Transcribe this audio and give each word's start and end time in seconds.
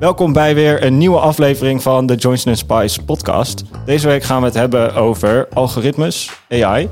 Welkom 0.00 0.32
bij 0.32 0.54
weer 0.54 0.84
een 0.84 0.98
nieuwe 0.98 1.18
aflevering 1.18 1.82
van 1.82 2.06
de 2.06 2.14
Johnson 2.14 2.56
Spice 2.56 3.02
podcast. 3.02 3.64
Deze 3.84 4.06
week 4.06 4.22
gaan 4.22 4.40
we 4.40 4.46
het 4.46 4.54
hebben 4.54 4.94
over 4.94 5.48
algoritmes, 5.52 6.30
AI 6.48 6.88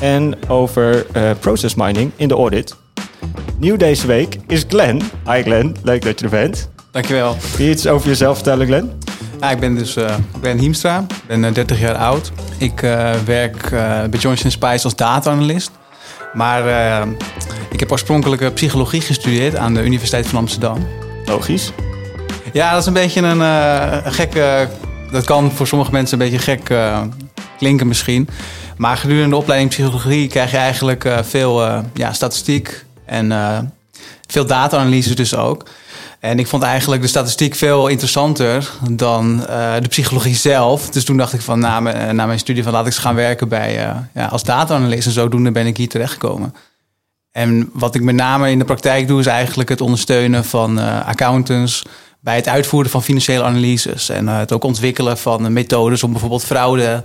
en 0.00 0.48
over 0.48 1.06
uh, 1.16 1.30
process 1.40 1.74
mining 1.74 2.10
in 2.16 2.28
de 2.28 2.34
audit. 2.34 2.76
Nieuw 3.58 3.76
deze 3.76 4.06
week 4.06 4.38
is 4.46 4.64
Glenn. 4.68 5.02
Hi 5.30 5.42
Glenn, 5.42 5.76
leuk 5.82 6.02
dat 6.02 6.18
je 6.18 6.24
er 6.24 6.30
bent. 6.30 6.70
Dankjewel. 6.90 7.36
Kun 7.54 7.64
je 7.64 7.70
iets 7.70 7.86
over 7.86 8.08
jezelf 8.08 8.34
vertellen 8.34 8.66
Glenn? 8.66 8.92
Ja, 9.40 9.50
ik 9.50 9.60
ben 9.60 9.74
dus 9.74 9.96
uh, 9.96 10.14
Glenn 10.40 10.58
Hiemstra, 10.58 10.98
ik 11.08 11.40
ben 11.40 11.54
30 11.54 11.80
jaar 11.80 11.96
oud. 11.96 12.32
Ik 12.58 12.80
werk 13.24 13.70
bij 14.10 14.18
Johnson 14.18 14.50
Spice 14.50 14.84
als 14.84 14.96
data-analyst. 14.96 15.70
Maar 16.32 17.06
ik 17.70 17.80
heb 17.80 17.90
oorspronkelijk 17.90 18.54
psychologie 18.54 19.00
gestudeerd 19.00 19.56
aan 19.56 19.74
de 19.74 19.82
Universiteit 19.82 20.26
van 20.26 20.38
Amsterdam. 20.38 20.86
Logisch. 21.24 21.72
Ja, 22.52 22.70
dat 22.70 22.80
is 22.80 22.86
een 22.86 22.92
beetje 22.92 23.20
een, 23.20 23.38
uh, 23.38 24.12
gekke. 24.12 24.68
Dat 25.10 25.24
kan 25.24 25.52
voor 25.52 25.66
sommige 25.66 25.90
mensen 25.90 26.20
een 26.20 26.28
beetje 26.28 26.44
gek 26.44 26.70
uh, 26.70 27.02
klinken 27.58 27.86
misschien. 27.86 28.28
Maar 28.76 28.96
gedurende 28.96 29.30
de 29.30 29.36
opleiding 29.36 29.70
psychologie 29.70 30.28
krijg 30.28 30.50
je 30.50 30.56
eigenlijk 30.56 31.10
veel 31.22 31.82
ja, 31.94 32.12
statistiek 32.12 32.84
en 33.06 33.32
veel 34.26 34.46
data-analyse 34.46 35.14
dus 35.14 35.36
ook. 35.36 35.68
En 36.20 36.38
ik 36.38 36.46
vond 36.46 36.62
eigenlijk 36.62 37.02
de 37.02 37.08
statistiek 37.08 37.54
veel 37.54 37.88
interessanter 37.88 38.70
dan 38.90 39.36
de 39.80 39.88
psychologie 39.88 40.34
zelf. 40.34 40.90
Dus 40.90 41.04
toen 41.04 41.16
dacht 41.16 41.32
ik 41.32 41.40
van 41.40 41.58
na, 41.58 41.80
mijn, 41.80 42.16
na 42.16 42.26
mijn 42.26 42.38
studie 42.38 42.62
van 42.62 42.72
laat 42.72 42.80
ik 42.80 42.86
eens 42.86 42.98
gaan 42.98 43.14
werken 43.14 43.48
bij, 43.48 43.72
ja, 44.14 44.26
als 44.26 44.42
data-analyst. 44.42 45.06
En 45.06 45.12
zodoende 45.12 45.50
ben 45.50 45.66
ik 45.66 45.76
hier 45.76 45.88
terechtgekomen. 45.88 46.54
En 47.30 47.70
wat 47.72 47.94
ik 47.94 48.02
met 48.02 48.14
name 48.14 48.50
in 48.50 48.58
de 48.58 48.64
praktijk 48.64 49.08
doe 49.08 49.20
is 49.20 49.26
eigenlijk 49.26 49.68
het 49.68 49.80
ondersteunen 49.80 50.44
van 50.44 50.78
accountants 51.04 51.82
bij 52.22 52.36
het 52.36 52.48
uitvoeren 52.48 52.90
van 52.90 53.02
financiële 53.02 53.42
analyses. 53.42 54.08
En 54.08 54.24
uh, 54.24 54.38
het 54.38 54.52
ook 54.52 54.64
ontwikkelen 54.64 55.18
van 55.18 55.52
methodes 55.52 56.02
om 56.02 56.10
bijvoorbeeld 56.10 56.44
fraude 56.44 57.02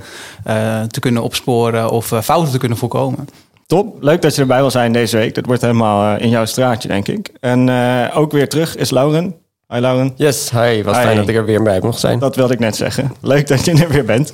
uh, 0.47 0.81
te 0.81 0.99
kunnen 0.99 1.23
opsporen 1.23 1.89
of 1.89 2.11
uh, 2.11 2.21
fouten 2.21 2.51
te 2.51 2.57
kunnen 2.57 2.77
voorkomen. 2.77 3.27
Top, 3.65 4.03
leuk 4.03 4.21
dat 4.21 4.35
je 4.35 4.41
erbij 4.41 4.59
wil 4.59 4.71
zijn 4.71 4.91
deze 4.91 5.17
week. 5.17 5.35
Dat 5.35 5.45
wordt 5.45 5.61
helemaal 5.61 6.17
in 6.17 6.29
jouw 6.29 6.45
straatje, 6.45 6.87
denk 6.87 7.07
ik. 7.07 7.31
En 7.39 7.71
ook 8.13 8.31
weer 8.31 8.49
terug 8.49 8.75
is 8.75 8.89
Lauren. 8.89 9.35
Hi 9.73 9.79
Lauren. 9.79 10.13
Yes, 10.15 10.49
hi. 10.51 10.83
Wat 10.83 10.95
fijn 10.95 11.17
dat 11.17 11.27
ik 11.27 11.35
er 11.35 11.45
weer 11.45 11.63
bij 11.63 11.79
mocht 11.81 11.99
zijn. 11.99 12.19
Dat 12.19 12.35
wilde 12.35 12.53
ik 12.53 12.59
net 12.59 12.75
zeggen. 12.75 13.11
Leuk 13.21 13.47
dat 13.47 13.65
je 13.65 13.71
er 13.71 13.89
weer 13.89 14.05
bent. 14.05 14.31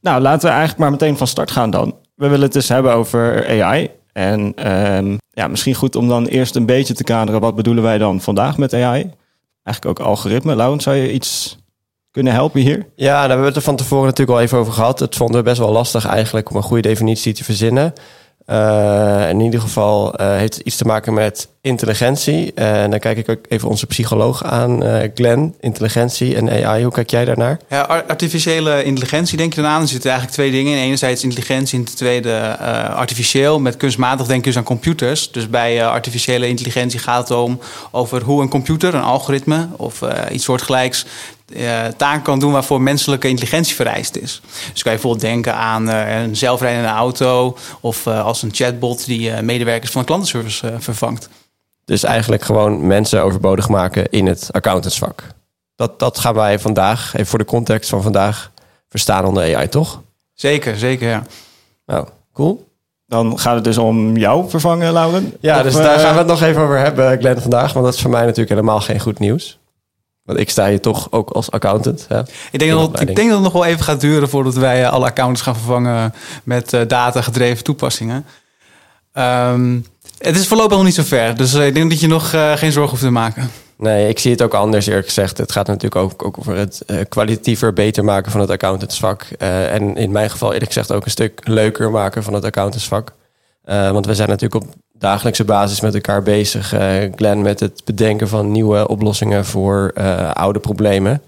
Nou, 0.00 0.20
laten 0.20 0.48
we 0.48 0.54
eigenlijk 0.54 0.78
maar 0.78 0.90
meteen 0.90 1.16
van 1.16 1.26
start 1.26 1.50
gaan 1.50 1.70
dan. 1.70 1.94
We 2.14 2.28
willen 2.28 2.44
het 2.44 2.52
dus 2.52 2.68
hebben 2.68 2.92
over 2.92 3.46
AI. 3.62 3.90
En 4.12 4.70
um, 4.96 5.18
ja, 5.30 5.48
misschien 5.48 5.74
goed 5.74 5.96
om 5.96 6.08
dan 6.08 6.26
eerst 6.26 6.56
een 6.56 6.66
beetje 6.66 6.94
te 6.94 7.04
kaderen. 7.04 7.40
Wat 7.40 7.54
bedoelen 7.54 7.82
wij 7.82 7.98
dan 7.98 8.20
vandaag 8.20 8.58
met 8.58 8.74
AI? 8.74 9.10
Eigenlijk 9.66 10.00
ook 10.00 10.06
algoritme. 10.06 10.56
Laurent, 10.56 10.82
zou 10.82 10.96
je 10.96 11.12
iets 11.12 11.58
kunnen 12.10 12.32
helpen 12.32 12.60
hier? 12.60 12.86
Ja, 12.96 13.12
daar 13.12 13.20
hebben 13.20 13.40
we 13.40 13.46
het 13.46 13.56
er 13.56 13.62
van 13.62 13.76
tevoren 13.76 14.04
natuurlijk 14.04 14.38
al 14.38 14.44
even 14.44 14.58
over 14.58 14.72
gehad. 14.72 14.98
Het 14.98 15.16
vonden 15.16 15.36
we 15.36 15.42
best 15.42 15.58
wel 15.58 15.72
lastig 15.72 16.06
eigenlijk 16.06 16.50
om 16.50 16.56
een 16.56 16.62
goede 16.62 16.88
definitie 16.88 17.34
te 17.34 17.44
verzinnen. 17.44 17.92
Uh, 18.50 19.28
in 19.28 19.40
ieder 19.40 19.60
geval 19.60 20.20
uh, 20.20 20.36
heeft 20.36 20.54
het 20.54 20.66
iets 20.66 20.76
te 20.76 20.84
maken 20.84 21.14
met 21.14 21.48
intelligentie. 21.60 22.52
Uh, 22.54 22.82
en 22.82 22.90
dan 22.90 22.98
kijk 22.98 23.18
ik 23.18 23.28
ook 23.28 23.44
even 23.48 23.68
onze 23.68 23.86
psycholoog 23.86 24.44
aan, 24.44 24.82
Glenn. 25.14 25.54
Intelligentie 25.60 26.36
en 26.36 26.64
AI, 26.64 26.82
hoe 26.82 26.92
kijk 26.92 27.10
jij 27.10 27.24
daarnaar? 27.24 27.58
Ja, 27.68 27.80
artificiële 28.08 28.84
intelligentie 28.84 29.36
denk 29.36 29.54
je 29.54 29.60
dan 29.60 29.70
aan. 29.70 29.80
Er 29.80 29.88
zitten 29.88 30.10
eigenlijk 30.10 30.40
twee 30.40 30.50
dingen 30.50 30.76
in. 30.76 30.84
Enerzijds 30.84 31.22
intelligentie 31.22 31.78
en 31.78 31.84
ten 31.84 31.96
tweede 31.96 32.58
artificieel. 32.94 33.60
Met 33.60 33.76
kunstmatig 33.76 34.26
denk 34.26 34.40
je 34.40 34.50
dus 34.50 34.58
aan 34.58 34.64
computers. 34.64 35.30
Dus 35.32 35.50
bij 35.50 35.86
artificiële 35.86 36.48
intelligentie 36.48 36.98
gaat 36.98 37.28
het 37.28 37.38
om 37.38 37.58
over 37.90 38.22
hoe 38.22 38.42
een 38.42 38.48
computer, 38.48 38.94
een 38.94 39.02
algoritme 39.02 39.68
of 39.76 40.00
iets 40.30 40.44
soortgelijks 40.44 41.06
uh, 41.52 41.84
taak 41.96 42.24
kan 42.24 42.38
doen 42.38 42.52
waarvoor 42.52 42.80
menselijke 42.80 43.28
intelligentie 43.28 43.74
vereist 43.74 44.16
is. 44.16 44.40
Dus 44.72 44.82
kan 44.82 44.92
je 44.92 44.98
bijvoorbeeld 44.98 45.20
denken 45.20 45.54
aan 45.54 45.88
uh, 45.88 46.22
een 46.22 46.36
zelfrijdende 46.36 46.88
auto 46.88 47.56
of 47.80 48.06
uh, 48.06 48.24
als 48.24 48.42
een 48.42 48.54
chatbot 48.54 49.06
die 49.06 49.42
medewerkers 49.42 49.90
van 49.90 50.00
een 50.00 50.06
klantenservice 50.06 50.74
vervangt. 50.78 51.28
Dus 51.84 52.02
eigenlijk 52.02 52.42
gewoon 52.42 52.86
mensen 52.86 53.22
overbodig 53.22 53.68
maken 53.68 54.10
in 54.10 54.26
het 54.26 54.48
accountantsvak. 54.50 55.22
Dat, 55.76 55.98
dat 55.98 56.18
gaan 56.18 56.34
wij 56.34 56.58
vandaag, 56.58 57.12
even 57.14 57.26
voor 57.26 57.38
de 57.38 57.44
context 57.44 57.90
van 57.90 58.02
vandaag, 58.02 58.50
verstaan 58.88 59.24
onder 59.24 59.56
AI, 59.56 59.68
toch? 59.68 60.02
Zeker, 60.34 60.78
zeker, 60.78 61.08
ja. 61.08 61.22
Nou, 61.86 62.06
cool. 62.32 62.68
Dan 63.06 63.38
gaat 63.38 63.54
het 63.54 63.64
dus 63.64 63.78
om 63.78 64.16
jou 64.16 64.50
vervangen, 64.50 64.92
Lauren? 64.92 65.34
Ja, 65.40 65.62
dus 65.62 65.74
daar 65.74 65.98
gaan 65.98 66.12
we 66.12 66.18
het 66.18 66.26
nog 66.26 66.42
even 66.42 66.62
over 66.62 66.78
hebben, 66.78 67.18
Glenn, 67.18 67.40
vandaag. 67.40 67.72
Want 67.72 67.84
dat 67.84 67.94
is 67.94 68.00
voor 68.00 68.10
mij 68.10 68.20
natuurlijk 68.20 68.48
helemaal 68.48 68.80
geen 68.80 69.00
goed 69.00 69.18
nieuws. 69.18 69.58
Want 70.26 70.38
ik 70.38 70.50
sta 70.50 70.68
hier 70.68 70.80
toch 70.80 71.12
ook 71.12 71.30
als 71.30 71.50
accountant. 71.50 72.04
Hè? 72.08 72.20
Ik, 72.50 72.58
denk 72.58 72.70
dat, 72.70 73.00
ik 73.00 73.06
denk 73.16 73.28
dat 73.28 73.30
het 73.30 73.40
nog 73.40 73.52
wel 73.52 73.64
even 73.64 73.84
gaat 73.84 74.00
duren 74.00 74.28
voordat 74.28 74.54
wij 74.54 74.84
eh, 74.84 74.92
alle 74.92 75.04
accountants 75.04 75.42
gaan 75.42 75.56
vervangen 75.56 76.14
met 76.44 76.72
uh, 76.72 76.80
data-gedreven 76.86 77.64
toepassingen. 77.64 78.26
Um, 79.12 79.84
het 80.18 80.36
is 80.36 80.46
voorlopig 80.46 80.76
nog 80.76 80.86
niet 80.86 80.94
zo 80.94 81.02
ver. 81.02 81.36
Dus 81.36 81.54
uh, 81.54 81.66
ik 81.66 81.74
denk 81.74 81.90
dat 81.90 82.00
je 82.00 82.06
nog 82.06 82.32
uh, 82.32 82.52
geen 82.52 82.72
zorgen 82.72 82.90
hoeft 82.90 83.02
te 83.02 83.10
maken. 83.10 83.50
Nee, 83.78 84.08
ik 84.08 84.18
zie 84.18 84.30
het 84.30 84.42
ook 84.42 84.54
anders 84.54 84.86
eerlijk 84.86 85.06
gezegd. 85.06 85.38
Het 85.38 85.52
gaat 85.52 85.66
natuurlijk 85.66 85.96
ook, 85.96 86.24
ook 86.24 86.38
over 86.38 86.56
het 86.56 86.82
uh, 86.86 87.00
kwalitatiever 87.08 87.72
beter 87.72 88.04
maken 88.04 88.32
van 88.32 88.40
het 88.40 88.50
accountantsvak. 88.50 89.22
en 89.22 89.96
in 89.96 90.12
mijn 90.12 90.30
geval 90.30 90.52
eerlijk 90.52 90.72
gezegd 90.72 90.92
ook 90.92 91.04
een 91.04 91.10
stuk 91.10 91.40
leuker 91.44 91.90
maken 91.90 92.22
van 92.22 92.34
het 92.34 92.44
accountantsvak. 92.44 93.12
Want 93.66 94.06
we 94.06 94.14
zijn 94.14 94.28
natuurlijk 94.28 94.64
op 94.64 94.74
dagelijkse 94.98 95.44
basis 95.44 95.80
met 95.80 95.94
elkaar 95.94 96.22
bezig. 96.22 96.74
Uh, 96.74 97.12
Glenn 97.14 97.42
met 97.42 97.60
het 97.60 97.82
bedenken 97.84 98.28
van 98.28 98.52
nieuwe 98.52 98.88
oplossingen 98.88 99.44
voor 99.44 99.92
uh, 99.98 100.30
oude 100.30 100.58
problemen. 100.58 101.22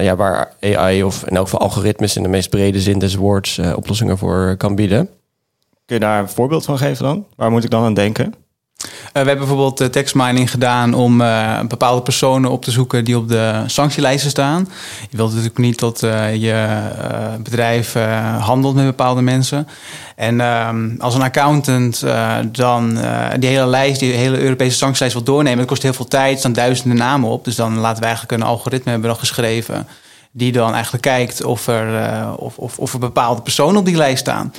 Ja, 0.00 0.16
waar 0.16 0.54
AI 0.60 1.02
of 1.02 1.26
in 1.26 1.36
elk 1.36 1.44
geval 1.44 1.60
algoritmes 1.60 2.16
in 2.16 2.22
de 2.22 2.28
meest 2.28 2.50
brede 2.50 2.80
zin 2.80 2.98
des 2.98 3.14
woords 3.14 3.58
oplossingen 3.58 4.18
voor 4.18 4.54
kan 4.56 4.74
bieden. 4.74 5.08
Kun 5.86 5.96
je 5.96 6.00
daar 6.00 6.20
een 6.20 6.28
voorbeeld 6.28 6.64
van 6.64 6.78
geven 6.78 7.04
dan? 7.04 7.26
Waar 7.36 7.50
moet 7.50 7.64
ik 7.64 7.70
dan 7.70 7.84
aan 7.84 7.94
denken? 7.94 8.34
Uh, 9.16 9.22
we 9.22 9.28
hebben 9.28 9.38
bijvoorbeeld 9.38 9.80
uh, 9.80 9.86
tekstmining 9.86 10.50
gedaan 10.50 10.94
om 10.94 11.20
uh, 11.20 11.60
bepaalde 11.68 12.02
personen 12.02 12.50
op 12.50 12.64
te 12.64 12.70
zoeken 12.70 13.04
die 13.04 13.16
op 13.16 13.28
de 13.28 13.62
sanctielijsten 13.66 14.30
staan. 14.30 14.68
Je 15.10 15.16
wilt 15.16 15.30
natuurlijk 15.30 15.58
niet 15.58 15.78
dat 15.78 16.00
je 16.34 16.78
bedrijf 17.42 17.94
handelt 18.38 18.74
met 18.74 18.84
bepaalde 18.84 19.22
mensen. 19.22 19.68
En 20.16 20.40
ehm, 20.40 20.90
als 20.98 21.14
een 21.14 21.22
accountant 21.22 22.04
dan 22.52 22.98
die 23.38 23.48
hele 23.48 23.66
lijst, 23.66 24.00
die 24.00 24.12
hele 24.12 24.38
Europese 24.38 24.76
sanctielijst 24.76 25.16
wil 25.16 25.24
doornemen, 25.24 25.58
dat 25.58 25.66
kost 25.66 25.82
heel 25.82 25.92
veel 25.92 26.08
tijd, 26.08 26.38
staan 26.38 26.52
duizenden 26.52 26.98
namen 26.98 27.30
op. 27.30 27.44
Dus 27.44 27.56
dan 27.56 27.78
laten 27.78 28.00
we 28.00 28.06
eigenlijk 28.06 28.40
een 28.40 28.48
algoritme 28.48 28.90
hebben 28.90 29.16
geschreven 29.16 29.86
die 30.32 30.52
dan 30.52 30.72
eigenlijk 30.72 31.02
kijkt 31.02 31.44
of 31.44 31.66
er, 31.66 32.28
of, 32.36 32.58
of, 32.58 32.78
of 32.78 32.92
er 32.92 32.98
bepaalde 32.98 33.42
personen 33.42 33.76
op 33.76 33.84
die 33.84 33.96
lijst 33.96 34.20
staan. 34.20 34.52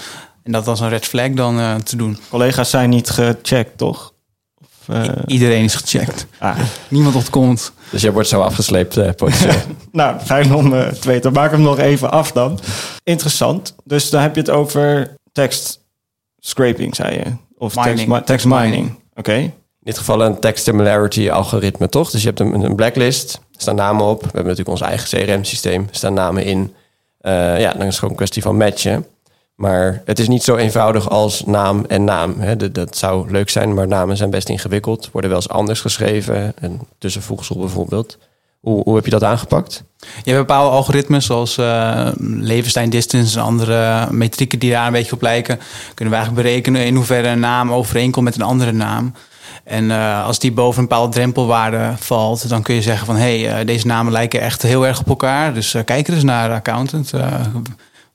En 0.47 0.53
dat 0.53 0.65
was 0.65 0.79
een 0.79 0.89
red 0.89 1.05
flag 1.05 1.29
dan 1.29 1.59
uh, 1.59 1.75
te 1.75 1.95
doen. 1.95 2.17
Collega's 2.29 2.69
zijn 2.69 2.89
niet 2.89 3.09
gecheckt, 3.09 3.77
toch? 3.77 4.13
Of, 4.61 4.95
uh... 4.95 5.05
Iedereen 5.25 5.63
is 5.63 5.75
gecheckt. 5.75 6.25
Ah. 6.39 6.59
Niemand 6.87 7.15
ontkomt. 7.15 7.71
Dus 7.89 8.01
jij 8.01 8.11
wordt 8.11 8.27
zo 8.27 8.41
afgesleept, 8.41 8.97
uh, 8.97 9.09
potentieel. 9.15 9.53
nou, 9.91 10.19
fijn 10.19 10.55
om 10.55 10.73
uh, 10.73 10.87
te 10.87 11.07
weten. 11.07 11.33
Maak 11.33 11.51
hem 11.51 11.61
nog 11.61 11.79
even 11.79 12.11
af 12.11 12.31
dan. 12.31 12.59
Interessant. 13.03 13.75
Dus 13.83 14.09
dan 14.09 14.21
heb 14.21 14.35
je 14.35 14.41
het 14.41 14.49
over 14.49 15.15
text 15.31 15.79
scraping, 16.39 16.95
zei 16.95 17.13
je. 17.13 17.23
Of 17.57 17.75
mining. 17.75 18.09
Text, 18.09 18.25
text 18.25 18.45
mining. 18.45 18.99
Oké. 19.15 19.33
In 19.33 19.53
dit 19.93 19.97
geval 19.97 20.21
een 20.21 20.39
text 20.39 20.63
similarity 20.63 21.29
algoritme, 21.29 21.89
toch? 21.89 22.11
Dus 22.11 22.21
je 22.21 22.27
hebt 22.27 22.39
een, 22.39 22.63
een 22.63 22.75
blacklist, 22.75 23.33
er 23.33 23.61
staan 23.61 23.75
namen 23.75 24.05
op. 24.05 24.19
We 24.19 24.25
hebben 24.25 24.43
natuurlijk 24.55 24.79
ons 24.79 24.81
eigen 24.81 25.25
CRM-systeem, 25.25 25.81
er 25.81 25.95
staan 25.95 26.13
namen 26.13 26.43
in. 26.43 26.73
ja, 27.21 27.71
dan 27.71 27.81
is 27.81 27.85
het 27.85 27.95
gewoon 27.95 28.09
een 28.09 28.15
kwestie 28.15 28.41
van 28.41 28.57
matchen. 28.57 29.05
Maar 29.57 30.01
het 30.05 30.19
is 30.19 30.27
niet 30.27 30.43
zo 30.43 30.55
eenvoudig 30.55 31.09
als 31.09 31.43
naam 31.45 31.85
en 31.87 32.03
naam. 32.03 32.39
Hè. 32.39 32.71
Dat, 32.71 32.97
zou 32.97 33.31
leuk 33.31 33.49
zijn, 33.49 33.73
maar 33.73 33.87
namen 33.87 34.17
zijn 34.17 34.29
best 34.29 34.49
ingewikkeld. 34.49 35.09
Worden 35.11 35.29
wel 35.29 35.39
eens 35.39 35.49
anders 35.49 35.81
geschreven. 35.81 36.53
Een 36.59 36.79
tussenvoegsel 36.97 37.57
bijvoorbeeld. 37.57 38.17
Hoe, 38.59 38.83
hoe 38.83 38.95
heb 38.95 39.05
je 39.05 39.11
dat 39.11 39.23
aangepakt? 39.23 39.83
Je 39.99 40.31
hebt 40.31 40.47
bepaalde 40.47 40.75
algoritmes 40.75 41.25
zoals 41.25 41.57
uh, 41.57 42.07
levenstijn 42.19 42.89
distance 42.89 43.39
en 43.39 43.45
andere 43.45 44.07
metrieken 44.11 44.59
die 44.59 44.71
daar 44.71 44.85
een 44.85 44.91
beetje 44.91 45.11
op 45.11 45.21
lijken. 45.21 45.59
Kunnen 45.93 46.13
we 46.13 46.19
eigenlijk 46.19 46.47
berekenen 46.47 46.85
in 46.85 46.95
hoeverre 46.95 47.27
een 47.27 47.39
naam 47.39 47.71
overeenkomt 47.71 48.25
met 48.25 48.35
een 48.35 48.41
andere 48.41 48.71
naam. 48.71 49.13
En 49.63 49.83
uh, 49.83 50.25
als 50.25 50.39
die 50.39 50.51
boven 50.51 50.81
een 50.81 50.87
bepaalde 50.87 51.13
drempelwaarde 51.13 51.93
valt, 51.99 52.49
dan 52.49 52.61
kun 52.61 52.75
je 52.75 52.81
zeggen 52.81 53.05
van 53.05 53.15
hé, 53.15 53.41
hey, 53.41 53.59
uh, 53.59 53.65
deze 53.65 53.87
namen 53.87 54.11
lijken 54.11 54.41
echt 54.41 54.61
heel 54.61 54.87
erg 54.87 54.99
op 54.99 55.07
elkaar. 55.07 55.53
Dus 55.53 55.75
kijk 55.85 56.07
er 56.07 56.13
eens 56.13 56.23
naar, 56.23 56.51
accountant 56.51 57.13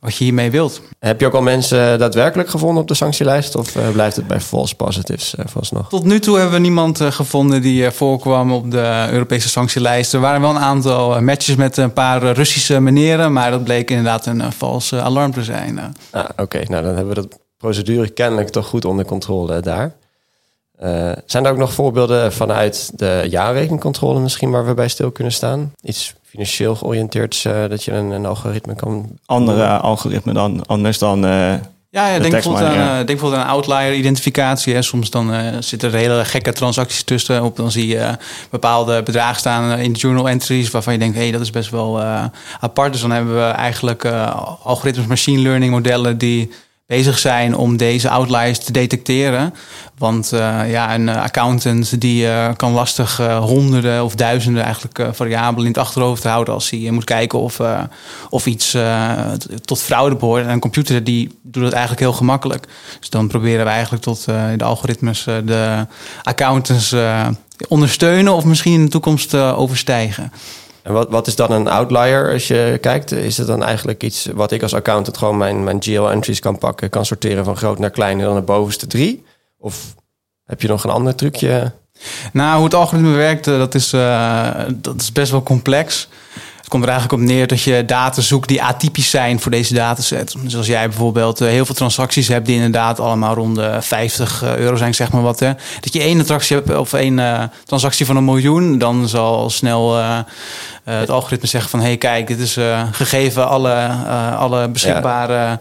wat 0.02 0.16
je 0.16 0.24
hiermee 0.24 0.50
wilt. 0.50 0.80
Heb 0.98 1.20
je 1.20 1.26
ook 1.26 1.34
al 1.34 1.42
mensen 1.42 1.98
daadwerkelijk 1.98 2.48
gevonden 2.48 2.82
op 2.82 2.88
de 2.88 2.94
sanctielijst? 2.94 3.56
Of 3.56 3.76
uh, 3.76 3.88
blijft 3.90 4.16
het 4.16 4.26
bij 4.26 4.40
false 4.40 4.76
positives 4.76 5.34
uh, 5.38 5.70
nog? 5.70 5.88
Tot 5.88 6.04
nu 6.04 6.20
toe 6.20 6.36
hebben 6.36 6.54
we 6.54 6.60
niemand 6.60 7.00
gevonden 7.00 7.62
die 7.62 7.90
voorkwam 7.90 8.52
op 8.52 8.70
de 8.70 9.08
Europese 9.10 9.48
sanctielijst. 9.48 10.14
Er 10.14 10.20
waren 10.20 10.40
wel 10.40 10.50
een 10.50 10.58
aantal 10.58 11.20
matches 11.20 11.56
met 11.56 11.76
een 11.76 11.92
paar 11.92 12.32
Russische 12.32 12.80
meneren. 12.80 13.32
Maar 13.32 13.50
dat 13.50 13.64
bleek 13.64 13.90
inderdaad 13.90 14.26
een 14.26 14.52
valse 14.52 15.00
alarm 15.00 15.32
te 15.32 15.44
zijn. 15.44 15.94
Ah, 16.10 16.24
Oké, 16.36 16.58
nou 16.58 16.82
dan 16.82 16.94
hebben 16.96 17.14
we 17.14 17.20
dat 17.20 17.38
procedure 17.56 18.08
kennelijk 18.08 18.48
toch 18.48 18.66
goed 18.66 18.84
onder 18.84 19.04
controle 19.04 19.60
daar. 19.60 19.94
Uh, 20.84 21.12
zijn 21.26 21.44
er 21.44 21.50
ook 21.50 21.58
nog 21.58 21.72
voorbeelden 21.72 22.32
vanuit 22.32 22.90
de 22.94 23.26
jaarrekencontrole 23.30 24.20
misschien 24.20 24.50
waar 24.50 24.66
we 24.66 24.74
bij 24.74 24.88
stil 24.88 25.10
kunnen 25.10 25.32
staan? 25.32 25.72
Iets 25.82 26.14
financieel 26.24 26.74
georiënteerd, 26.74 27.44
uh, 27.46 27.68
dat 27.68 27.84
je 27.84 27.92
een, 27.92 28.10
een, 28.10 28.26
algoritme 28.26 28.74
kan... 28.74 29.08
Andere 29.26 29.66
algoritme 29.66 30.32
dan, 30.32 30.66
anders 30.66 30.98
dan... 30.98 31.24
Uh, 31.24 31.54
ja, 31.90 32.08
ja 32.08 32.18
denk, 32.18 32.30
bijvoorbeeld 32.30 32.64
aan, 32.64 32.74
ja. 32.74 32.94
denk 32.94 33.06
bijvoorbeeld 33.06 33.42
aan 33.42 33.48
outlier-identificatie. 33.48 34.82
Soms 34.82 35.10
dan 35.10 35.32
zitten 35.62 35.92
er 35.92 35.98
hele 35.98 36.24
gekke 36.24 36.52
transacties 36.52 37.02
tussen. 37.02 37.44
Op, 37.44 37.56
dan 37.56 37.70
zie 37.70 37.86
je 37.86 38.16
bepaalde 38.50 39.02
bedragen 39.02 39.38
staan 39.38 39.78
in 39.78 39.92
journal 39.92 40.28
entries... 40.28 40.70
waarvan 40.70 40.92
je 40.92 40.98
denkt, 40.98 41.14
hé, 41.14 41.22
hey, 41.22 41.32
dat 41.32 41.40
is 41.40 41.50
best 41.50 41.70
wel 41.70 42.00
apart. 42.60 42.92
Dus 42.92 43.00
dan 43.00 43.10
hebben 43.10 43.34
we 43.34 43.50
eigenlijk 43.50 44.04
algoritmes, 44.62 45.06
machine 45.06 45.42
learning 45.42 45.72
modellen... 45.72 46.18
die 46.18 46.50
bezig 46.92 47.18
zijn 47.18 47.56
om 47.56 47.76
deze 47.76 48.08
outliers 48.08 48.58
te 48.58 48.72
detecteren. 48.72 49.54
Want 49.98 50.30
uh, 50.34 50.70
ja, 50.70 50.94
een 50.94 51.08
accountant 51.08 52.00
die 52.00 52.24
uh, 52.24 52.48
kan 52.56 52.72
lastig 52.72 53.16
honderden 53.38 54.04
of 54.04 54.14
duizenden 54.14 54.62
eigenlijk 54.62 55.08
variabelen 55.12 55.66
in 55.66 55.72
het 55.72 55.80
achterhoofd 55.80 56.24
houden 56.24 56.54
als 56.54 56.70
hij 56.70 56.90
moet 56.90 57.04
kijken 57.04 57.38
of, 57.38 57.60
of 58.30 58.46
iets 58.46 58.76
tot 59.64 59.82
fraude 59.82 60.16
behoort. 60.16 60.44
En 60.44 60.50
een 60.50 60.60
computer 60.60 61.04
die 61.04 61.38
doet 61.42 61.64
het 61.64 61.72
eigenlijk 61.72 62.02
heel 62.02 62.12
gemakkelijk. 62.12 62.66
Dus 62.98 63.10
dan 63.10 63.28
proberen 63.28 63.64
we 63.64 63.70
eigenlijk 63.70 64.02
tot 64.02 64.24
de 64.56 64.64
algoritmes 64.64 65.24
de 65.24 65.86
accountants 66.22 66.94
ondersteunen 67.68 68.32
of 68.32 68.44
misschien 68.44 68.72
in 68.72 68.84
de 68.84 68.90
toekomst 68.90 69.34
overstijgen. 69.34 70.32
En 70.82 70.92
wat, 70.92 71.10
wat 71.10 71.26
is 71.26 71.36
dan 71.36 71.50
een 71.50 71.68
outlier 71.68 72.32
als 72.32 72.48
je 72.48 72.78
kijkt? 72.80 73.12
Is 73.12 73.38
het 73.38 73.46
dan 73.46 73.62
eigenlijk 73.62 74.02
iets 74.02 74.28
wat 74.34 74.52
ik 74.52 74.62
als 74.62 74.74
accountant 74.74 75.16
gewoon 75.16 75.36
mijn, 75.36 75.64
mijn 75.64 75.82
GL-entries 75.82 76.40
kan 76.40 76.58
pakken, 76.58 76.90
kan 76.90 77.04
sorteren 77.04 77.44
van 77.44 77.56
groot 77.56 77.78
naar 77.78 77.90
klein 77.90 78.18
en 78.18 78.24
dan 78.24 78.34
de 78.34 78.42
bovenste 78.42 78.86
drie? 78.86 79.24
Of 79.58 79.94
heb 80.44 80.62
je 80.62 80.68
nog 80.68 80.84
een 80.84 80.90
ander 80.90 81.14
trucje? 81.14 81.72
Nou, 82.32 82.54
hoe 82.54 82.64
het 82.64 82.74
algoritme 82.74 83.14
werkt, 83.14 83.46
eh, 83.46 83.58
dat 83.58 83.74
is, 83.74 83.92
uh, 83.92 84.50
dat 84.74 85.00
is 85.00 85.12
best 85.12 85.30
wel 85.30 85.42
complex 85.42 86.08
komt 86.72 86.84
er 86.84 86.90
eigenlijk 86.90 87.22
op 87.22 87.28
neer 87.28 87.46
dat 87.46 87.62
je 87.62 87.84
data 87.84 88.20
zoekt 88.20 88.48
die 88.48 88.62
atypisch 88.62 89.10
zijn 89.10 89.40
voor 89.40 89.50
deze 89.50 89.74
dataset. 89.74 90.34
Dus 90.42 90.56
als 90.56 90.66
jij 90.66 90.88
bijvoorbeeld 90.88 91.40
eh, 91.40 91.48
heel 91.48 91.64
veel 91.64 91.74
transacties 91.74 92.28
hebt 92.28 92.46
die 92.46 92.54
inderdaad 92.54 93.00
allemaal 93.00 93.34
rond 93.34 93.56
de 93.56 93.76
50 93.80 94.42
eh, 94.42 94.56
euro 94.56 94.76
zijn, 94.76 94.94
zeg 94.94 95.12
maar 95.12 95.22
wat. 95.22 95.40
Hè. 95.40 95.52
Dat 95.80 95.92
je 95.92 96.00
één 96.00 96.14
transactie 96.14 96.56
hebt 96.56 96.76
of 96.76 96.92
één 96.92 97.18
uh, 97.18 97.42
transactie 97.64 98.06
van 98.06 98.16
een 98.16 98.24
miljoen, 98.24 98.78
dan 98.78 99.08
zal 99.08 99.50
snel 99.50 99.98
uh, 99.98 100.18
het 100.84 101.10
algoritme 101.10 101.48
zeggen 101.48 101.70
van 101.70 101.80
hé 101.80 101.86
hey, 101.86 101.96
kijk, 101.96 102.26
dit 102.26 102.38
is 102.38 102.58
gegeven 102.90 103.48
alle, 103.48 103.74
alle 104.36 104.68
beschikbare 104.68 105.58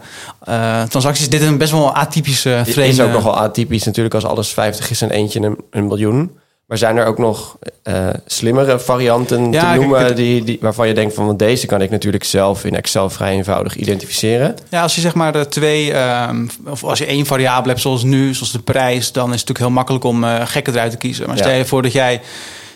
transacties. 0.88 1.28
Dit 1.28 1.40
is 1.40 1.46
een 1.46 1.58
best 1.58 1.72
wel 1.72 1.94
atypische 1.94 2.60
vreemde... 2.62 2.80
Het 2.80 2.90
is 2.92 3.00
ook 3.00 3.12
nogal 3.12 3.36
atypisch 3.36 3.84
natuurlijk 3.84 4.14
als 4.14 4.24
alles 4.24 4.48
50 4.48 4.90
is 4.90 5.02
en 5.02 5.10
eentje 5.10 5.40
een, 5.40 5.58
een 5.70 5.86
miljoen. 5.86 6.30
Maar 6.72 6.80
zijn 6.80 6.96
er 6.96 7.06
ook 7.06 7.18
nog 7.18 7.56
uh, 7.84 8.08
slimmere 8.26 8.78
varianten 8.78 9.50
te 9.50 9.66
noemen 9.74 10.16
die, 10.16 10.44
die, 10.44 10.58
waarvan 10.60 10.88
je 10.88 10.94
denkt 10.94 11.14
van 11.14 11.26
want 11.26 11.38
deze 11.38 11.66
kan 11.66 11.82
ik 11.82 11.90
natuurlijk 11.90 12.24
zelf 12.24 12.64
in 12.64 12.76
Excel 12.76 13.10
vrij 13.10 13.32
eenvoudig 13.32 13.76
identificeren? 13.76 14.56
Ja, 14.68 14.82
als 14.82 14.94
je 14.94 15.00
zeg 15.00 15.14
maar 15.14 15.32
de 15.32 15.48
twee, 15.48 15.94
um, 16.28 16.50
of 16.66 16.84
als 16.84 16.98
je 16.98 17.06
één 17.06 17.26
variabele 17.26 17.68
hebt 17.68 17.80
zoals 17.80 18.02
nu, 18.02 18.34
zoals 18.34 18.52
de 18.52 18.58
prijs, 18.58 19.12
dan 19.12 19.24
is 19.32 19.40
het 19.40 19.48
natuurlijk 19.48 19.58
heel 19.58 19.70
makkelijk 19.70 20.04
om 20.04 20.24
uh, 20.24 20.40
gekken 20.44 20.72
eruit 20.72 20.90
te 20.90 20.96
kiezen. 20.96 21.26
Maar 21.26 21.38
stel 21.38 21.50
je 21.50 21.64
voor 21.64 21.82
dat 21.82 21.92
jij 21.92 22.20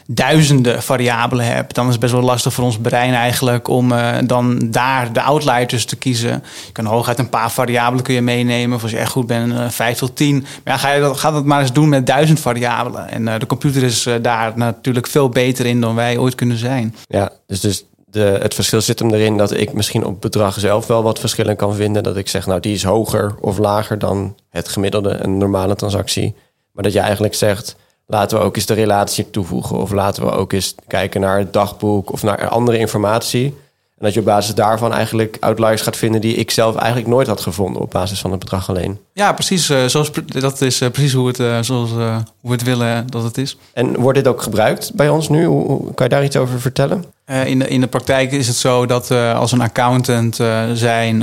duizenden 0.07 0.83
variabelen 0.83 1.47
hebt, 1.47 1.75
dan 1.75 1.87
is 1.87 1.93
het 1.93 2.01
best 2.01 2.13
wel 2.13 2.23
lastig 2.23 2.53
voor 2.53 2.65
ons 2.65 2.79
brein 2.79 3.15
eigenlijk 3.15 3.69
om 3.69 3.93
uh, 3.93 4.17
dan 4.25 4.59
daar 4.71 5.13
de 5.13 5.23
outliers 5.23 5.85
te 5.85 5.97
kiezen. 5.97 6.43
Je 6.67 6.73
kan 6.73 6.85
hooguit 6.85 7.19
een 7.19 7.29
paar 7.29 7.51
variabelen 7.51 8.05
kun 8.05 8.15
je 8.15 8.21
meenemen. 8.21 8.77
Of 8.77 8.83
als 8.83 8.91
je 8.91 8.99
echt 8.99 9.11
goed 9.11 9.27
bent, 9.27 9.53
uh, 9.81 9.89
tot 9.89 10.17
tien. 10.17 10.47
Maar 10.65 10.75
ja, 10.75 10.77
ga 10.77 10.93
je 10.93 11.01
dat, 11.01 11.19
ga 11.19 11.31
dat 11.31 11.45
maar 11.45 11.61
eens 11.61 11.73
doen 11.73 11.89
met 11.89 12.07
duizend 12.07 12.41
variabelen. 12.41 13.09
En 13.09 13.23
uh, 13.23 13.39
de 13.39 13.47
computer 13.47 13.83
is 13.83 14.09
daar 14.23 14.53
natuurlijk 14.57 15.07
veel 15.07 15.29
beter 15.29 15.67
in 15.67 15.81
dan 15.81 15.95
wij 15.95 16.19
ooit 16.19 16.35
kunnen 16.35 16.57
zijn. 16.57 16.95
Ja, 17.07 17.31
dus, 17.47 17.61
dus 17.61 17.85
de, 18.17 18.39
het 18.43 18.55
verschil 18.55 18.81
zit 18.81 18.99
hem 18.99 19.15
erin 19.15 19.37
dat 19.37 19.53
ik 19.53 19.73
misschien 19.73 20.05
op 20.05 20.21
bedrag 20.21 20.61
zelf 20.61 20.87
wel 20.87 21.03
wat 21.03 21.19
verschillen 21.19 21.57
kan 21.57 21.75
vinden. 21.75 22.03
Dat 22.03 22.17
ik 22.17 22.29
zeg, 22.29 22.47
nou 22.47 22.61
die 22.61 22.75
is 22.75 22.85
hoger 22.85 23.35
of 23.41 23.59
lager 23.59 23.99
dan 23.99 24.35
het 24.51 24.69
gemiddelde, 24.69 25.17
een 25.23 25.39
normale 25.39 25.75
transactie. 25.75 26.35
Maar 26.73 26.85
dat 26.85 26.93
je 26.93 27.01
eigenlijk 27.01 27.35
zegt, 27.35 27.77
laten 28.07 28.39
we 28.39 28.45
ook 28.45 28.57
eens 28.57 28.67
de 28.67 28.75
relatie 28.75 29.31
toevoegen. 29.31 29.79
Of 29.79 29.93
laten 29.93 30.25
we 30.25 30.31
ook 30.31 30.53
eens 30.53 30.75
kijken 30.87 31.21
naar 31.21 31.39
het 31.39 31.53
dagboek 31.53 32.13
of 32.13 32.23
naar 32.23 32.49
andere 32.49 32.79
informatie. 32.79 33.55
En 33.99 34.05
dat 34.05 34.15
je 34.15 34.21
op 34.21 34.27
basis 34.27 34.55
daarvan 34.55 34.93
eigenlijk 34.93 35.37
outliers 35.41 35.83
gaat 35.83 35.97
vinden 35.97 36.21
die 36.21 36.35
ik 36.35 36.51
zelf 36.51 36.77
eigenlijk 36.77 37.09
nooit 37.09 37.27
had 37.27 37.41
gevonden 37.41 37.83
op 37.83 37.91
basis 37.91 38.21
van 38.21 38.31
het 38.31 38.41
bedrag 38.41 38.69
alleen. 38.69 38.99
Ja, 39.13 39.33
precies. 39.33 39.71
Uh, 39.71 39.87
zoals, 39.87 40.11
dat 40.27 40.61
is 40.61 40.83
uh, 40.83 40.89
precies 40.89 41.13
hoe, 41.13 41.27
het, 41.27 41.39
uh, 41.39 41.59
zoals, 41.61 41.91
hoe 41.91 42.25
we 42.41 42.53
het 42.53 42.63
willen 42.63 43.07
dat 43.07 43.23
het 43.23 43.39
is. 43.39 43.57
En 43.73 44.01
wordt 44.01 44.19
dit 44.19 44.27
ook 44.27 44.43
gebruikt 44.43 44.95
bij 44.95 45.09
ons 45.09 45.29
nu? 45.29 45.45
Hoe, 45.45 45.95
kan 45.95 46.07
je 46.07 46.15
daar 46.15 46.25
iets 46.25 46.37
over 46.37 46.61
vertellen? 46.61 47.05
in, 47.45 47.59
de, 47.59 47.69
in 47.69 47.81
de 47.81 47.87
praktijk 47.87 48.33
is 48.33 48.47
het 48.47 48.57
zo 48.57 48.87
dat 48.87 49.11
als 49.11 49.53
een 49.53 49.61
accountant 49.61 50.37
zijn 50.73 51.21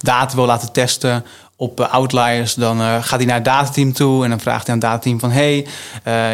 data 0.00 0.34
wil 0.34 0.46
laten 0.46 0.72
testen 0.72 1.24
op 1.62 1.80
eh, 1.80 1.92
outliers, 1.92 2.54
dan 2.54 2.80
uh, 2.80 2.94
gaat 3.00 3.18
hij 3.18 3.24
naar 3.24 3.34
het 3.34 3.44
datateam 3.44 3.92
toe 3.92 4.24
en 4.24 4.30
dan 4.30 4.40
vraagt 4.40 4.66
hij 4.66 4.74
aan 4.74 4.80
het 4.80 4.90
datateam 4.90 5.20
van 5.20 5.30
hey, 5.30 5.56
uh, 5.56 5.64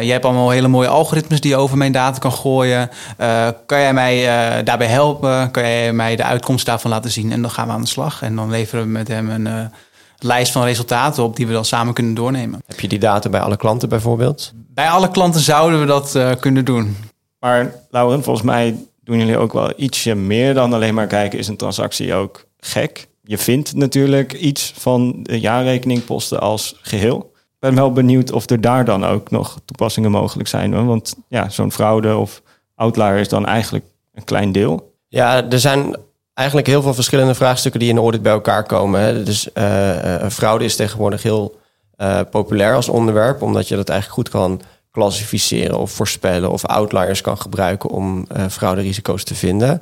jij 0.01 0.11
hebt 0.11 0.25
allemaal 0.25 0.49
hele 0.49 0.67
mooie 0.67 0.87
algoritmes 0.87 1.41
die 1.41 1.51
je 1.51 1.57
over 1.57 1.77
mijn 1.77 1.91
data 1.91 2.19
kan 2.19 2.31
gooien. 2.31 2.89
Uh, 3.19 3.47
kan 3.65 3.79
jij 3.79 3.93
mij 3.93 4.23
daarbij 4.63 4.87
helpen? 4.87 5.51
Kan 5.51 5.63
jij 5.63 5.93
mij 5.93 6.15
de 6.15 6.23
uitkomst 6.23 6.65
daarvan 6.65 6.91
laten 6.91 7.11
zien? 7.11 7.31
En 7.31 7.41
dan 7.41 7.51
gaan 7.51 7.67
we 7.67 7.73
aan 7.73 7.81
de 7.81 7.87
slag 7.87 8.21
en 8.21 8.35
dan 8.35 8.49
leveren 8.49 8.83
we 8.83 8.89
met 8.89 9.07
hem 9.07 9.29
een 9.29 9.71
lijst 10.17 10.51
van 10.51 10.63
resultaten 10.63 11.23
op 11.23 11.35
die 11.35 11.47
we 11.47 11.53
dan 11.53 11.65
samen 11.65 11.93
kunnen 11.93 12.13
doornemen. 12.13 12.61
Heb 12.65 12.79
je 12.79 12.87
die 12.87 12.99
data 12.99 13.29
bij 13.29 13.41
alle 13.41 13.57
klanten 13.57 13.89
bijvoorbeeld? 13.89 14.53
Bij 14.55 14.89
alle 14.89 15.11
klanten 15.11 15.41
zouden 15.41 15.79
we 15.79 15.85
dat 15.85 16.39
kunnen 16.39 16.65
doen. 16.65 16.97
Maar 17.39 17.73
Lauren, 17.89 18.23
volgens 18.23 18.45
mij 18.45 18.75
doen 19.03 19.17
jullie 19.17 19.37
ook 19.37 19.53
wel 19.53 19.73
ietsje 19.75 20.15
meer 20.15 20.53
dan 20.53 20.73
alleen 20.73 20.93
maar 20.93 21.07
kijken, 21.07 21.39
is 21.39 21.47
een 21.47 21.57
transactie 21.57 22.13
ook 22.13 22.45
gek? 22.59 23.07
Je 23.29 23.37
vindt 23.37 23.75
natuurlijk 23.75 24.33
iets 24.33 24.73
van 24.77 25.19
de 25.23 25.39
jaarrekeningposten 25.39 26.39
als 26.39 26.75
geheel. 26.81 27.31
Ik 27.35 27.59
ben 27.59 27.75
wel 27.75 27.91
benieuwd 27.91 28.31
of 28.31 28.49
er 28.49 28.61
daar 28.61 28.85
dan 28.85 29.05
ook 29.05 29.31
nog 29.31 29.59
toepassingen 29.65 30.11
mogelijk 30.11 30.49
zijn. 30.49 30.85
Want 30.85 31.15
ja, 31.27 31.49
zo'n 31.49 31.71
fraude 31.71 32.15
of 32.15 32.41
outlier 32.75 33.17
is 33.17 33.29
dan 33.29 33.45
eigenlijk 33.45 33.85
een 34.13 34.23
klein 34.23 34.51
deel. 34.51 34.93
Ja, 35.07 35.49
er 35.49 35.59
zijn 35.59 35.95
eigenlijk 36.33 36.67
heel 36.67 36.81
veel 36.81 36.93
verschillende 36.93 37.35
vraagstukken 37.35 37.79
die 37.79 37.89
in 37.89 37.95
de 37.95 38.01
audit 38.01 38.21
bij 38.21 38.31
elkaar 38.31 38.63
komen. 38.63 39.25
Dus 39.25 39.49
uh, 39.53 40.27
fraude 40.29 40.65
is 40.65 40.75
tegenwoordig 40.75 41.23
heel 41.23 41.59
uh, 41.97 42.19
populair 42.31 42.75
als 42.75 42.89
onderwerp, 42.89 43.41
omdat 43.41 43.67
je 43.67 43.75
dat 43.75 43.89
eigenlijk 43.89 44.19
goed 44.19 44.41
kan 44.41 44.61
klassificeren 44.91 45.79
of 45.79 45.91
voorspellen 45.91 46.51
of 46.51 46.65
outliers 46.65 47.21
kan 47.21 47.37
gebruiken 47.37 47.89
om 47.89 48.27
frauderisico's 48.49 49.23
te 49.23 49.35
vinden. 49.35 49.81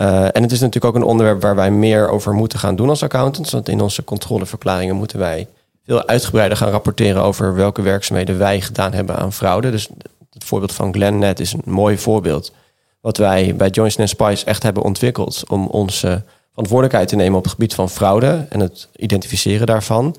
Uh, 0.00 0.24
en 0.24 0.42
het 0.42 0.52
is 0.52 0.60
natuurlijk 0.60 0.84
ook 0.84 1.02
een 1.02 1.08
onderwerp 1.08 1.42
waar 1.42 1.54
wij 1.54 1.70
meer 1.70 2.08
over 2.08 2.32
moeten 2.32 2.58
gaan 2.58 2.76
doen 2.76 2.88
als 2.88 3.02
accountants. 3.02 3.52
Want 3.52 3.68
in 3.68 3.80
onze 3.80 4.04
controleverklaringen 4.04 4.96
moeten 4.96 5.18
wij 5.18 5.48
veel 5.84 6.06
uitgebreider 6.06 6.56
gaan 6.58 6.70
rapporteren 6.70 7.22
over 7.22 7.54
welke 7.54 7.82
werkzaamheden 7.82 8.38
wij 8.38 8.60
gedaan 8.60 8.92
hebben 8.92 9.16
aan 9.16 9.32
fraude. 9.32 9.70
Dus 9.70 9.88
het 10.30 10.44
voorbeeld 10.44 10.72
van 10.72 10.94
GlenNet 10.94 11.40
is 11.40 11.52
een 11.52 11.62
mooi 11.64 11.98
voorbeeld. 11.98 12.52
Wat 13.00 13.16
wij 13.16 13.56
bij 13.56 13.68
Joints 13.68 14.10
Spice 14.10 14.44
echt 14.44 14.62
hebben 14.62 14.82
ontwikkeld 14.82 15.42
om 15.48 15.66
onze 15.66 16.22
verantwoordelijkheid 16.50 17.08
te 17.08 17.16
nemen 17.16 17.38
op 17.38 17.42
het 17.44 17.52
gebied 17.52 17.74
van 17.74 17.90
fraude 17.90 18.46
en 18.48 18.60
het 18.60 18.88
identificeren 18.96 19.66
daarvan. 19.66 20.16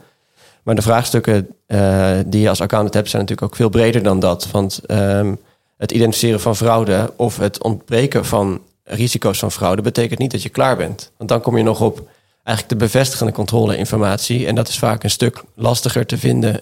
Maar 0.63 0.75
de 0.75 0.81
vraagstukken 0.81 1.47
uh, 1.67 2.11
die 2.25 2.41
je 2.41 2.49
als 2.49 2.61
accountant 2.61 2.93
hebt 2.93 3.09
zijn 3.09 3.21
natuurlijk 3.21 3.51
ook 3.51 3.57
veel 3.57 3.69
breder 3.69 4.03
dan 4.03 4.19
dat. 4.19 4.51
Want 4.51 4.81
um, 4.87 5.39
het 5.77 5.91
identificeren 5.91 6.39
van 6.39 6.55
fraude 6.55 7.13
of 7.15 7.37
het 7.37 7.63
ontbreken 7.63 8.25
van 8.25 8.61
risico's 8.83 9.39
van 9.39 9.51
fraude 9.51 9.81
betekent 9.81 10.19
niet 10.19 10.31
dat 10.31 10.43
je 10.43 10.49
klaar 10.49 10.77
bent. 10.77 11.11
Want 11.17 11.29
dan 11.29 11.41
kom 11.41 11.57
je 11.57 11.63
nog 11.63 11.81
op 11.81 12.07
eigenlijk 12.43 12.79
de 12.79 12.85
bevestigende 12.85 13.31
controleinformatie. 13.31 14.47
En 14.47 14.55
dat 14.55 14.67
is 14.67 14.77
vaak 14.77 15.03
een 15.03 15.09
stuk 15.09 15.43
lastiger 15.55 16.05
te 16.05 16.17
vinden. 16.17 16.61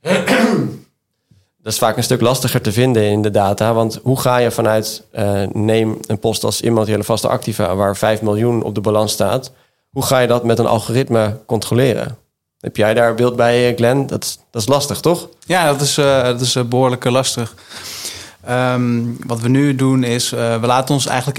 dat 1.62 1.72
is 1.72 1.78
vaak 1.78 1.96
een 1.96 2.02
stuk 2.02 2.20
lastiger 2.20 2.60
te 2.60 2.72
vinden 2.72 3.02
in 3.02 3.22
de 3.22 3.30
data. 3.30 3.74
Want 3.74 4.00
hoe 4.02 4.20
ga 4.20 4.36
je 4.36 4.50
vanuit, 4.50 5.02
uh, 5.18 5.42
neem 5.52 5.98
een 6.06 6.18
post 6.18 6.44
als 6.44 6.60
immateriële 6.60 7.04
vaste 7.04 7.28
activa... 7.28 7.74
waar 7.74 7.96
5 7.96 8.22
miljoen 8.22 8.62
op 8.62 8.74
de 8.74 8.80
balans 8.80 9.12
staat... 9.12 9.52
hoe 9.90 10.04
ga 10.04 10.18
je 10.18 10.26
dat 10.26 10.44
met 10.44 10.58
een 10.58 10.66
algoritme 10.66 11.38
controleren? 11.46 12.16
Heb 12.60 12.76
jij 12.76 12.94
daar 12.94 13.14
beeld 13.14 13.36
bij, 13.36 13.74
Glenn? 13.76 14.06
Dat 14.06 14.38
dat 14.50 14.62
is 14.62 14.68
lastig, 14.68 15.00
toch? 15.00 15.28
Ja, 15.46 15.66
dat 15.66 15.80
is, 15.80 15.98
uh, 15.98 16.22
dat 16.22 16.40
is 16.40 16.68
behoorlijk 16.68 17.04
lastig. 17.04 17.54
Um, 18.48 19.16
wat 19.26 19.40
we 19.40 19.48
nu 19.48 19.74
doen 19.74 20.04
is, 20.04 20.32
uh, 20.32 20.60
we 20.60 20.66
laten 20.66 20.94
ons 20.94 21.06
eigenlijk 21.06 21.38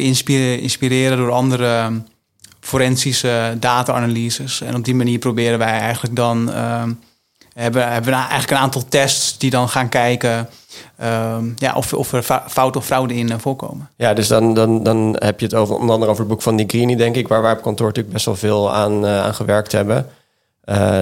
inspireren, 0.61 1.17
door 1.17 1.31
andere 1.31 2.01
forensische 2.59 3.57
data-analyses. 3.59 4.61
En 4.61 4.75
op 4.75 4.85
die 4.85 4.95
manier 4.95 5.19
proberen 5.19 5.57
wij 5.57 5.79
eigenlijk 5.79 6.15
dan, 6.15 6.49
uh, 6.49 6.83
hebben, 7.53 7.91
hebben 7.91 8.11
we 8.11 8.17
eigenlijk 8.17 8.51
een 8.51 8.57
aantal 8.57 8.83
tests 8.89 9.37
die 9.37 9.49
dan 9.49 9.69
gaan 9.69 9.89
kijken 9.89 10.49
ja, 11.55 11.73
of, 11.75 11.93
of 11.93 12.13
er 12.13 12.23
fouten 12.47 12.81
of 12.81 12.85
fraude 12.85 13.13
in 13.15 13.31
uh, 13.31 13.35
voorkomen. 13.37 13.89
Ja, 13.95 14.13
dus 14.13 14.27
dan, 14.27 14.53
dan, 14.53 14.83
dan 14.83 15.15
heb 15.19 15.39
je 15.39 15.45
het 15.45 15.55
over, 15.55 15.75
onder 15.75 15.93
andere 15.93 16.11
over 16.11 16.23
het 16.23 16.31
boek 16.31 16.41
van 16.41 16.55
Nigrini, 16.55 16.95
denk 16.95 17.15
ik, 17.15 17.27
waar 17.27 17.41
wij 17.41 17.51
op 17.51 17.61
kantoor 17.61 17.87
natuurlijk 17.87 18.13
best 18.13 18.25
wel 18.25 18.35
veel 18.35 18.73
aan, 18.73 19.05
uh, 19.05 19.23
aan 19.23 19.35
gewerkt 19.35 19.71
hebben. 19.71 20.07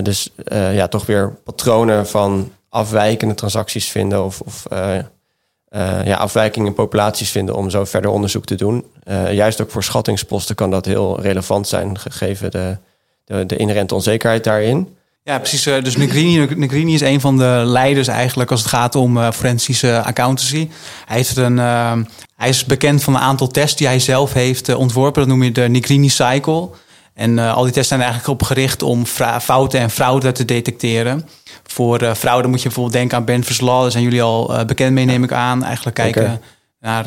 Dus 0.03 0.29
ja, 0.51 0.87
toch 0.87 1.05
weer 1.05 1.33
patronen 1.43 2.07
van 2.07 2.51
afwijkende 2.69 3.33
transacties 3.33 3.87
vinden 3.87 4.23
of, 4.23 4.41
of 4.41 4.65
ja, 6.03 6.15
afwijkingen 6.15 6.67
in 6.67 6.73
populaties 6.73 7.31
vinden 7.31 7.55
om 7.55 7.69
zo 7.69 7.85
verder 7.85 8.11
onderzoek 8.11 8.45
te 8.45 8.55
doen. 8.55 8.85
juist 9.31 9.61
ook 9.61 9.71
voor 9.71 9.83
schattingsposten 9.83 10.55
kan 10.55 10.71
dat 10.71 10.85
heel 10.85 11.21
relevant 11.21 11.67
zijn, 11.67 11.99
gegeven 11.99 12.51
de, 12.51 12.77
de, 13.25 13.45
de 13.45 13.55
inherente 13.55 13.95
onzekerheid 13.95 14.43
daarin. 14.43 14.95
Ja, 15.23 15.37
precies. 15.37 15.63
Dus 15.63 15.97
Negrini, 15.97 16.47
Negrini 16.55 16.93
is 16.93 17.01
een 17.01 17.21
van 17.21 17.37
de 17.37 17.61
leiders 17.65 18.07
eigenlijk 18.07 18.51
als 18.51 18.59
het 18.59 18.69
gaat 18.69 18.95
om 18.95 19.31
forensische 19.31 20.01
accountancy. 20.01 20.69
Hij 21.05 21.17
heeft 21.17 21.37
een, 21.37 21.57
hij 22.35 22.49
is 22.49 22.65
bekend 22.65 23.03
van 23.03 23.15
een 23.15 23.21
aantal 23.21 23.47
tests 23.47 23.77
die 23.77 23.87
hij 23.87 23.99
zelf 23.99 24.33
heeft 24.33 24.73
ontworpen. 24.73 25.21
Dat 25.21 25.29
noem 25.29 25.43
je 25.43 25.51
de 25.51 25.69
Negrini 25.69 26.09
Cycle. 26.09 26.69
En 27.19 27.37
uh, 27.37 27.53
al 27.55 27.63
die 27.63 27.71
tests 27.71 27.87
zijn 27.87 28.01
eigenlijk 28.01 28.29
op 28.29 28.43
gericht 28.43 28.83
om 28.83 29.05
fouten 29.41 29.79
en 29.79 29.89
fraude 29.89 30.31
te 30.31 30.45
detecteren. 30.45 31.27
Voor 31.63 32.03
uh, 32.03 32.13
fraude 32.13 32.47
moet 32.47 32.57
je 32.57 32.63
bijvoorbeeld 32.63 32.95
denken 32.95 33.17
aan 33.17 33.25
Benford's 33.25 33.61
Law. 33.61 33.81
Daar 33.81 33.91
zijn 33.91 34.03
jullie 34.03 34.21
al 34.21 34.53
uh, 34.53 34.65
bekend 34.65 34.93
mee, 34.93 35.05
neem 35.05 35.23
ik 35.23 35.31
aan. 35.31 35.63
Eigenlijk 35.63 35.95
kijken 35.95 36.41
naar 36.79 37.05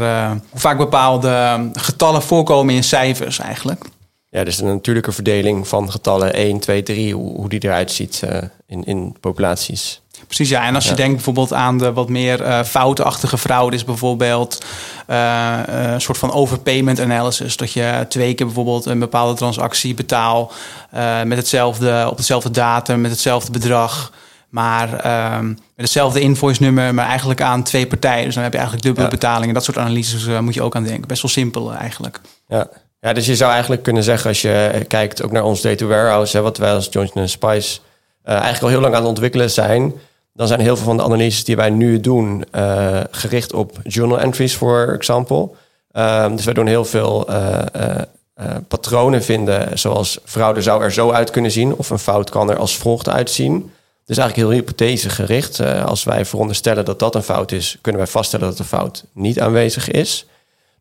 hoe 0.50 0.60
vaak 0.60 0.76
bepaalde 0.76 1.70
getallen 1.72 2.22
voorkomen 2.22 2.74
in 2.74 2.84
cijfers 2.84 3.38
eigenlijk. 3.38 3.84
Ja, 4.28 4.44
dus 4.44 4.60
een 4.60 4.66
natuurlijke 4.66 5.12
verdeling 5.12 5.68
van 5.68 5.90
getallen 5.90 6.34
1, 6.34 6.58
2, 6.58 6.82
3, 6.82 7.14
hoe, 7.14 7.36
hoe 7.36 7.48
die 7.48 7.64
eruit 7.64 7.92
ziet 7.92 8.22
in, 8.66 8.84
in 8.84 9.16
populaties. 9.20 10.01
Precies, 10.26 10.48
ja. 10.48 10.66
En 10.66 10.74
als 10.74 10.88
je 10.88 10.94
denkt 10.94 11.14
bijvoorbeeld 11.14 11.52
aan 11.52 11.78
de 11.78 11.92
wat 11.92 12.08
meer 12.08 12.40
uh, 12.40 12.62
foutachtige 12.62 13.38
fraude, 13.38 13.76
is 13.76 13.84
bijvoorbeeld 13.84 14.64
uh, 15.10 15.58
een 15.66 16.00
soort 16.00 16.18
van 16.18 16.32
overpayment 16.32 17.00
analysis. 17.00 17.56
Dat 17.56 17.72
je 17.72 18.06
twee 18.08 18.34
keer 18.34 18.46
bijvoorbeeld 18.46 18.86
een 18.86 18.98
bepaalde 18.98 19.34
transactie 19.34 19.94
betaal 19.94 20.52
uh, 20.94 21.22
met 21.22 21.38
hetzelfde, 21.38 22.06
op 22.10 22.16
hetzelfde 22.16 22.50
datum, 22.50 23.00
met 23.00 23.10
hetzelfde 23.10 23.52
bedrag. 23.52 24.12
Maar 24.48 24.98
ehm, 24.98 25.46
met 25.48 25.58
hetzelfde 25.76 26.20
invoice 26.20 26.62
nummer, 26.62 26.94
maar 26.94 27.06
eigenlijk 27.06 27.40
aan 27.40 27.62
twee 27.62 27.86
partijen. 27.86 28.24
Dus 28.24 28.34
dan 28.34 28.42
heb 28.42 28.52
je 28.52 28.58
eigenlijk 28.58 28.86
dubbele 28.86 29.08
ja. 29.10 29.14
betalingen. 29.14 29.54
Dat 29.54 29.64
soort 29.64 29.78
analyses 29.78 30.40
moet 30.40 30.54
je 30.54 30.62
ook 30.62 30.76
aan 30.76 30.84
denken. 30.84 31.08
Best 31.08 31.22
wel 31.22 31.30
simpel 31.30 31.72
eigenlijk. 31.72 32.20
Ja. 32.48 32.68
ja, 33.00 33.12
dus 33.12 33.26
je 33.26 33.36
zou 33.36 33.52
eigenlijk 33.52 33.82
kunnen 33.82 34.02
zeggen, 34.02 34.28
als 34.28 34.42
je 34.42 34.84
kijkt 34.88 35.22
ook 35.22 35.32
naar 35.32 35.42
ons 35.42 35.60
data 35.60 35.84
warehouse, 35.84 36.36
hè, 36.36 36.42
wat 36.42 36.58
wij 36.58 36.72
als 36.72 36.88
Johnson 36.90 37.28
Spice 37.28 37.78
eigenlijk 38.24 38.62
al 38.62 38.68
heel 38.68 38.80
lang 38.80 38.94
aan 38.94 39.00
het 39.00 39.08
ontwikkelen 39.08 39.50
zijn 39.50 39.92
dan 40.32 40.46
zijn 40.46 40.60
heel 40.60 40.76
veel 40.76 40.84
van 40.84 40.96
de 40.96 41.02
analyses 41.02 41.44
die 41.44 41.56
wij 41.56 41.70
nu 41.70 42.00
doen 42.00 42.44
uh, 42.54 43.00
gericht 43.10 43.52
op 43.52 43.78
journal 43.82 44.20
entries, 44.20 44.56
voor 44.56 44.92
example. 44.92 45.48
Um, 45.92 46.36
dus 46.36 46.44
wij 46.44 46.54
doen 46.54 46.66
heel 46.66 46.84
veel 46.84 47.30
uh, 47.30 47.58
uh, 47.76 48.46
patronen 48.68 49.22
vinden, 49.22 49.78
zoals 49.78 50.18
fraude 50.24 50.62
zou 50.62 50.82
er 50.82 50.92
zo 50.92 51.10
uit 51.10 51.30
kunnen 51.30 51.50
zien, 51.50 51.74
of 51.74 51.90
een 51.90 51.98
fout 51.98 52.30
kan 52.30 52.50
er 52.50 52.58
als 52.58 52.76
volgt 52.76 53.08
uitzien. 53.08 53.70
Dus 54.04 54.16
eigenlijk 54.18 54.48
heel 54.48 54.58
hypothese 54.58 55.10
gericht. 55.10 55.60
als 55.60 56.04
wij 56.04 56.24
veronderstellen 56.24 56.84
dat 56.84 56.98
dat 56.98 57.14
een 57.14 57.22
fout 57.22 57.52
is, 57.52 57.78
kunnen 57.80 58.00
wij 58.00 58.10
vaststellen 58.10 58.46
dat 58.46 58.56
de 58.56 58.64
fout 58.64 59.04
niet 59.12 59.40
aanwezig 59.40 59.90
is. 59.90 60.26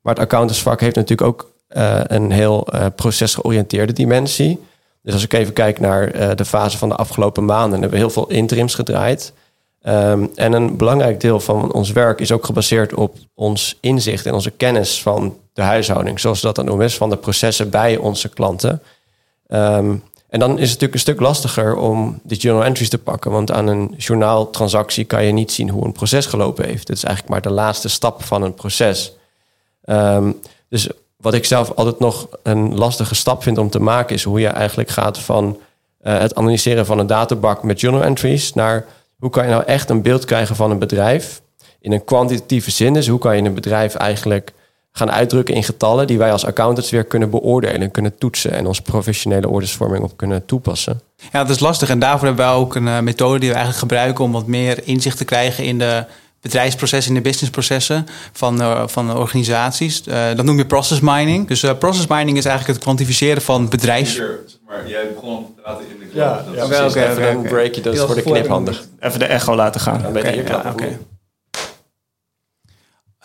Maar 0.01 0.13
het 0.13 0.24
accountantsvak 0.24 0.79
heeft 0.79 0.96
natuurlijk 0.96 1.27
ook 1.27 1.51
een 2.08 2.31
heel 2.31 2.67
procesgeoriënteerde 2.96 3.93
dimensie. 3.93 4.60
Dus 5.01 5.13
als 5.13 5.24
ik 5.24 5.34
even 5.34 5.53
kijk 5.53 5.79
naar 5.79 6.36
de 6.36 6.46
fase 6.46 6.77
van 6.77 6.89
de 6.89 6.96
afgelopen 6.96 7.46
maanden, 7.46 7.72
hebben 7.72 7.89
we 7.89 8.05
heel 8.05 8.10
veel 8.10 8.29
interims 8.29 8.75
gedraaid. 8.75 9.34
Um, 9.84 10.31
en 10.36 10.53
een 10.53 10.77
belangrijk 10.77 11.20
deel 11.20 11.39
van 11.39 11.74
ons 11.74 11.91
werk 11.91 12.20
is 12.20 12.31
ook 12.31 12.46
gebaseerd 12.46 12.93
op 12.93 13.15
ons 13.34 13.77
inzicht 13.79 14.25
en 14.25 14.34
onze 14.34 14.51
kennis 14.51 15.01
van 15.01 15.38
de 15.53 15.62
huishouding, 15.62 16.20
zoals 16.20 16.41
dat 16.41 16.55
dan 16.55 16.65
noemen 16.65 16.91
van 16.91 17.10
de 17.10 17.17
processen 17.17 17.70
bij 17.70 17.98
onze 17.98 18.29
klanten. 18.29 18.81
Um, 19.48 20.03
en 20.29 20.39
dan 20.39 20.51
is 20.51 20.72
het 20.72 20.81
natuurlijk 20.81 20.93
een 20.93 21.00
stuk 21.00 21.20
lastiger 21.20 21.75
om 21.75 22.20
die 22.24 22.38
journal 22.38 22.65
entries 22.65 22.89
te 22.89 22.98
pakken, 22.98 23.31
want 23.31 23.51
aan 23.51 23.67
een 23.67 23.93
journaaltransactie 23.98 25.05
kan 25.05 25.25
je 25.25 25.31
niet 25.31 25.51
zien 25.51 25.70
hoe 25.70 25.86
een 25.86 25.91
proces 25.91 26.25
gelopen 26.25 26.65
heeft. 26.65 26.88
Het 26.88 26.98
is 26.98 27.03
eigenlijk 27.03 27.34
maar 27.34 27.51
de 27.51 27.60
laatste 27.60 27.89
stap 27.89 28.24
van 28.24 28.41
een 28.41 28.53
proces. 28.53 29.13
Um, 29.86 30.39
dus 30.70 30.89
wat 31.22 31.34
ik 31.34 31.46
zelf 31.46 31.72
altijd 31.75 32.00
nog 32.00 32.28
een 32.44 32.78
lastige 32.78 33.16
stap 33.16 33.44
vind 33.44 33.58
om 33.58 33.70
te 33.70 33.80
maken, 33.80 34.16
is 34.16 34.24
hoe 34.24 34.40
je 34.40 34.48
eigenlijk 34.48 34.90
gaat 34.90 35.20
van 35.20 35.58
uh, 36.04 36.20
het 36.20 36.36
analyseren 36.36 36.86
van 36.86 37.00
een 37.00 37.08
databak 37.08 37.63
met 37.63 37.80
journal 37.80 38.04
entries 38.04 38.54
naar 38.54 38.86
hoe 39.20 39.30
kan 39.30 39.44
je 39.44 39.50
nou 39.50 39.63
echt 39.63 39.90
een 39.90 40.01
beeld 40.01 40.25
krijgen 40.25 40.56
van 40.56 40.72
een 40.72 40.80
bedrijf 40.80 41.42
in 41.80 41.92
een 41.92 42.04
kwantitatieve 42.04 42.72
zin? 42.72 42.94
Dus 42.94 43.08
hoe 43.08 43.20
kan 43.20 43.36
je 43.36 43.44
een 43.44 43.54
bedrijf 43.54 43.96
eigenlijk 43.96 44.54
gaan 44.92 45.12
uitdrukken 45.12 45.56
in 45.56 45.63
getallen 45.63 46.08
die 46.08 46.18
wij 46.18 46.32
als 46.32 46.46
accountants 46.46 46.90
weer 46.90 47.04
kunnen 47.04 47.30
beoordelen, 47.30 47.92
kunnen 47.92 48.18
toetsen 48.18 48.51
en 48.51 48.68
onze 48.68 48.82
professionele 48.82 49.50
ordesvorming 49.50 50.04
op 50.04 50.18
kunnen 50.18 50.46
toepassen? 50.46 51.01
Ja, 51.32 51.40
dat 51.44 51.50
is 51.50 51.60
lastig 51.60 51.90
en 51.90 52.00
daarvoor 52.00 52.28
hebben 52.28 52.46
wij 52.46 52.54
ook 52.54 52.75
een 52.75 52.88
uh, 52.88 53.00
methode 53.00 53.40
die 53.40 53.50
we 53.50 53.56
eigenlijk 53.56 53.84
gebruiken 53.84 54.24
om 54.24 54.32
wat 54.32 54.48
meer 54.48 54.88
inzicht 54.88 55.18
te 55.18 55.25
krijgen 55.25 55.63
in 55.63 55.80
de 55.80 56.06
bedrijfsprocessen, 56.41 57.15
in 57.15 57.21
de 57.21 57.29
businessprocessen 57.29 58.05
van, 58.33 58.62
uh, 58.62 58.88
van 58.88 59.17
organisaties. 59.17 60.03
Uh, 60.07 60.36
dat 60.36 60.45
noem 60.45 60.57
je 60.57 60.65
process 60.65 61.00
mining. 61.00 61.48
Dus 61.48 61.65
process 61.79 62.07
mining 62.07 62.38
is 62.38 62.45
eigenlijk 62.45 62.75
het 62.75 62.83
kwantificeren 62.83 63.41
van 63.41 63.69
bedrijfs... 63.69 64.21
Maar 64.71 64.88
jij 64.88 65.13
begon 65.13 65.38
om 65.38 65.45
te 65.55 65.62
praten 65.62 65.83
in 65.89 66.00
de 66.00 66.05
club. 66.05 66.13
Ja, 66.13 66.45
ja 66.53 66.63
oké, 66.65 66.89
okay, 66.89 67.12
even 67.12 67.29
een 67.29 67.41
breakje, 67.41 67.81
dat 67.81 67.93
is 67.93 68.00
voor 68.00 68.15
de 68.15 68.21
knip 68.21 68.48
handig. 68.48 68.88
Even 69.00 69.19
de 69.19 69.25
echo 69.25 69.55
laten 69.55 69.81
gaan. 69.81 70.01
Dan 70.01 70.13
ben 70.13 70.36
je. 70.36 70.98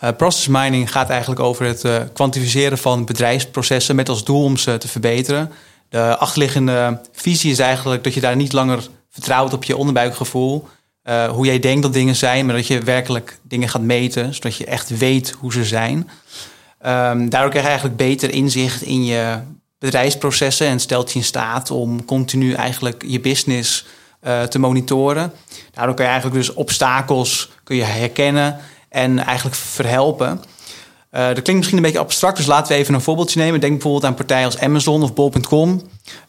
Uh, 0.03 0.09
process 0.17 0.47
mining 0.47 0.91
gaat 0.91 1.09
eigenlijk 1.09 1.39
over 1.39 1.65
het 1.65 1.83
uh, 1.83 1.95
kwantificeren 2.13 2.77
van 2.77 3.05
bedrijfsprocessen 3.05 3.95
met 3.95 4.09
als 4.09 4.23
doel 4.23 4.43
om 4.43 4.57
ze 4.57 4.77
te 4.77 4.87
verbeteren. 4.87 5.51
De 5.89 6.17
achterliggende 6.17 7.01
visie 7.11 7.51
is 7.51 7.59
eigenlijk 7.59 8.03
dat 8.03 8.13
je 8.13 8.21
daar 8.21 8.35
niet 8.35 8.53
langer 8.53 8.87
vertrouwt 9.09 9.53
op 9.53 9.63
je 9.63 9.77
onderbuikgevoel. 9.77 10.67
Uh, 11.09 11.29
hoe 11.29 11.45
jij 11.45 11.59
denkt 11.59 11.81
dat 11.81 11.93
dingen 11.93 12.15
zijn, 12.15 12.45
maar 12.45 12.55
dat 12.55 12.67
je 12.67 12.79
werkelijk 12.79 13.39
dingen 13.41 13.69
gaat 13.69 13.81
meten, 13.81 14.33
zodat 14.33 14.55
je 14.55 14.65
echt 14.65 14.97
weet 14.97 15.35
hoe 15.39 15.51
ze 15.51 15.65
zijn. 15.65 15.97
Um, 15.97 17.29
daardoor 17.29 17.49
krijg 17.49 17.63
je 17.63 17.69
eigenlijk 17.69 17.97
beter 17.97 18.33
inzicht 18.33 18.81
in 18.81 19.05
je 19.05 19.37
bedrijfsprocessen 19.79 20.67
en 20.67 20.79
stelt 20.79 21.11
je 21.11 21.19
in 21.19 21.25
staat 21.25 21.71
om 21.71 22.05
continu 22.05 22.53
eigenlijk 22.53 23.03
je 23.07 23.19
business 23.19 23.85
uh, 24.23 24.43
te 24.43 24.59
monitoren. 24.59 25.33
Daardoor 25.73 25.95
kun 25.95 26.05
je 26.05 26.11
eigenlijk 26.11 26.41
dus 26.41 26.53
obstakels 26.53 27.51
kun 27.63 27.75
je 27.75 27.83
herkennen 27.83 28.59
en 28.89 29.19
eigenlijk 29.19 29.55
verhelpen. 29.55 30.41
Uh, 31.11 31.27
dat 31.27 31.41
klinkt 31.41 31.55
misschien 31.55 31.77
een 31.77 31.83
beetje 31.83 31.99
abstract, 31.99 32.37
dus 32.37 32.45
laten 32.45 32.73
we 32.73 32.79
even 32.79 32.93
een 32.93 33.01
voorbeeldje 33.01 33.39
nemen. 33.39 33.59
Denk 33.59 33.73
bijvoorbeeld 33.73 34.05
aan 34.05 34.13
partijen 34.13 34.45
als 34.45 34.59
Amazon 34.59 35.03
of 35.03 35.13
Bol.com. 35.13 35.81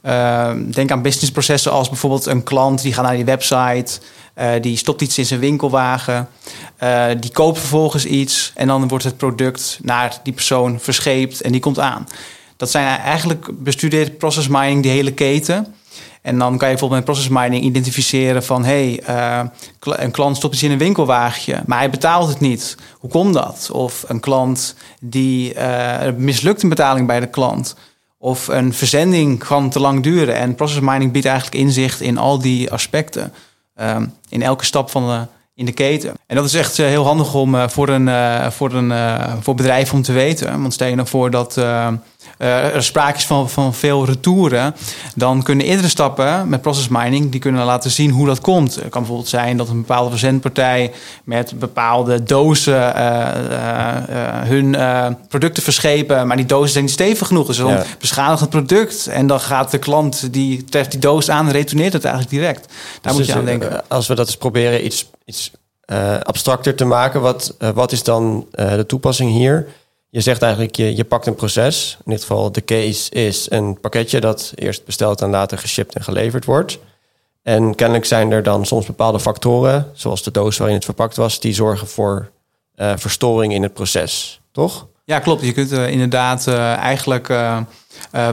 Uh, 0.03 0.51
denk 0.71 0.91
aan 0.91 1.03
businessprocessen 1.03 1.73
als 1.73 1.89
bijvoorbeeld 1.89 2.27
een 2.27 2.43
klant 2.43 2.83
die 2.83 2.93
gaat 2.93 3.05
naar 3.05 3.15
die 3.17 3.25
website, 3.25 4.01
uh, 4.39 4.51
die 4.61 4.77
stopt 4.77 5.01
iets 5.01 5.19
in 5.19 5.27
zijn 5.27 5.41
winkelwagen, 5.41 6.29
die 7.19 7.33
koopt 7.33 7.59
vervolgens 7.59 8.05
iets 8.05 8.53
en 8.55 8.67
dan 8.67 8.89
wordt 8.89 9.05
het 9.05 9.17
product 9.17 9.79
naar 9.83 10.21
die 10.23 10.33
persoon 10.33 10.81
verscheept 10.81 11.41
en 11.41 11.53
die 11.53 11.61
komt 11.61 11.79
aan. 11.79 12.07
Dat 12.57 12.71
zijn 12.71 12.99
eigenlijk 12.99 13.51
bestudeerd 13.53 14.19
process 14.19 14.49
mining, 14.49 14.83
die 14.83 14.91
hele 14.91 15.13
keten. 15.13 15.75
En 16.23 16.39
dan 16.39 16.49
kan 16.49 16.69
je 16.69 16.75
bijvoorbeeld 16.75 17.05
met 17.05 17.05
process 17.05 17.29
mining 17.29 17.65
identificeren 17.65 18.45
van... 18.45 18.65
hé, 18.65 18.99
hey, 19.05 19.17
uh, 19.17 19.49
een 19.81 20.11
klant 20.11 20.37
stopt 20.37 20.55
iets 20.55 20.63
in 20.63 20.71
een 20.71 20.79
winkelwagentje, 20.79 21.63
maar 21.67 21.79
hij 21.79 21.91
betaalt 21.91 22.29
het 22.29 22.41
niet. 22.41 22.77
Hoe 22.99 23.11
komt 23.11 23.35
dat? 23.35 23.71
Of 23.73 24.05
een 24.07 24.21
klant 24.21 24.75
die 25.01 25.55
uh, 25.55 25.97
mislukt 26.17 26.63
een 26.63 26.69
betaling 26.69 27.07
bij 27.07 27.21
de 27.21 27.27
klant. 27.27 27.77
Of 28.19 28.49
een 28.49 28.75
verzending 28.75 29.39
kan 29.45 29.71
te 29.71 29.81
lang 29.81 30.03
duren. 30.03 30.35
En 30.35 30.55
process 30.55 30.81
mining 30.81 31.13
biedt 31.13 31.27
eigenlijk 31.27 31.57
inzicht 31.57 32.01
in 32.01 32.19
al 32.19 32.39
die 32.39 32.71
aspecten. 32.73 33.33
Um, 33.81 34.13
in 34.29 34.43
elke 34.43 34.65
stap 34.65 34.91
van 34.91 35.07
de, 35.07 35.27
in 35.55 35.65
de 35.65 35.73
keten. 35.73 36.15
En 36.27 36.37
dat 36.37 36.45
is 36.45 36.55
echt 36.55 36.79
uh, 36.79 36.87
heel 36.87 37.05
handig 37.05 37.35
om 37.35 37.71
voor 37.71 37.89
een, 37.89 38.53
voor 38.53 38.73
een 38.73 38.93
voor 39.43 39.55
bedrijf 39.55 39.93
om 39.93 40.03
te 40.03 40.13
weten. 40.13 40.61
Want 40.61 40.73
stel 40.73 40.89
je 40.89 40.95
nou 40.95 41.09
voor 41.09 41.31
dat 41.31 41.57
uh, 42.39 42.75
er 42.75 42.83
sprake 42.83 43.17
is 43.17 43.27
van, 43.27 43.51
van 43.51 43.75
veel 43.75 44.05
retouren, 44.05 44.75
dan 45.15 45.43
kunnen 45.43 45.67
eerdere 45.67 45.89
stappen 45.89 46.49
met 46.49 46.63
process 46.63 46.89
mining, 46.89 47.31
die 47.31 47.41
kunnen 47.41 47.65
laten 47.65 47.91
zien 47.91 48.11
hoe 48.11 48.27
dat 48.27 48.41
komt. 48.41 48.75
Het 48.75 48.89
kan 48.89 49.01
bijvoorbeeld 49.01 49.29
zijn 49.29 49.57
dat 49.57 49.69
een 49.69 49.81
bepaalde 49.81 50.11
verzendpartij 50.11 50.93
met 51.25 51.59
bepaalde 51.59 52.23
dozen 52.23 52.97
uh, 52.97 53.29
uh, 53.51 53.97
hun 54.43 54.77
producten 55.29 55.63
verschepen, 55.63 56.27
maar 56.27 56.37
die 56.37 56.47
dozen 56.47 56.69
zijn 56.69 56.85
niet 56.85 56.93
stevig 56.93 57.27
genoeg. 57.27 57.47
Dus 57.47 57.57
dan 57.57 57.71
ja. 57.71 57.85
beschadigt 57.99 58.41
het 58.41 58.51
product 58.51 59.07
en 59.07 59.27
dan 59.27 59.41
gaat 59.41 59.71
de 59.71 59.79
klant 59.79 60.33
die 60.33 60.65
treft 60.65 60.91
die 60.91 61.01
doos 61.01 61.31
aan 61.31 61.47
en 61.47 61.53
retourneert 61.53 61.93
het 61.93 62.05
eigenlijk 62.05 62.35
direct. 62.35 62.67
Daar 63.01 63.13
dus 63.13 63.13
moet 63.13 63.27
je 63.27 63.35
aan 63.35 63.45
denken. 63.45 63.89
Als 63.89 64.07
we 64.07 64.15
dat 64.15 64.27
eens 64.27 64.37
proberen 64.37 64.85
iets, 64.85 65.11
iets 65.25 65.51
abstracter 66.23 66.75
te 66.75 66.85
maken, 66.85 67.21
wat, 67.21 67.55
wat 67.75 67.93
is 67.93 68.03
dan 68.03 68.47
de 68.51 68.85
toepassing 68.87 69.31
hier? 69.31 69.67
Je 70.11 70.21
zegt 70.21 70.43
eigenlijk, 70.43 70.77
je, 70.77 70.97
je 70.97 71.05
pakt 71.05 71.27
een 71.27 71.35
proces. 71.35 71.97
In 72.05 72.11
dit 72.11 72.21
geval, 72.21 72.53
de 72.53 72.65
case 72.65 73.11
is 73.11 73.51
een 73.51 73.81
pakketje 73.81 74.21
dat 74.21 74.53
eerst 74.55 74.85
besteld 74.85 75.21
en 75.21 75.31
later 75.31 75.59
geshipped 75.59 75.95
en 75.95 76.03
geleverd 76.03 76.45
wordt. 76.45 76.79
En 77.43 77.75
kennelijk 77.75 78.05
zijn 78.07 78.31
er 78.31 78.43
dan 78.43 78.67
soms 78.67 78.87
bepaalde 78.87 79.21
factoren, 79.21 79.91
zoals 79.93 80.23
de 80.23 80.31
doos 80.31 80.57
waarin 80.57 80.77
het 80.77 80.85
verpakt 80.85 81.17
was, 81.17 81.41
die 81.41 81.55
zorgen 81.55 81.89
voor 81.89 82.31
uh, 82.77 82.93
verstoring 82.97 83.53
in 83.53 83.63
het 83.63 83.73
proces, 83.73 84.41
toch? 84.53 84.87
Ja, 85.05 85.19
klopt. 85.19 85.43
Je 85.43 85.53
kunt 85.53 85.73
uh, 85.73 85.91
inderdaad 85.91 86.47
uh, 86.47 86.73
eigenlijk 86.75 87.33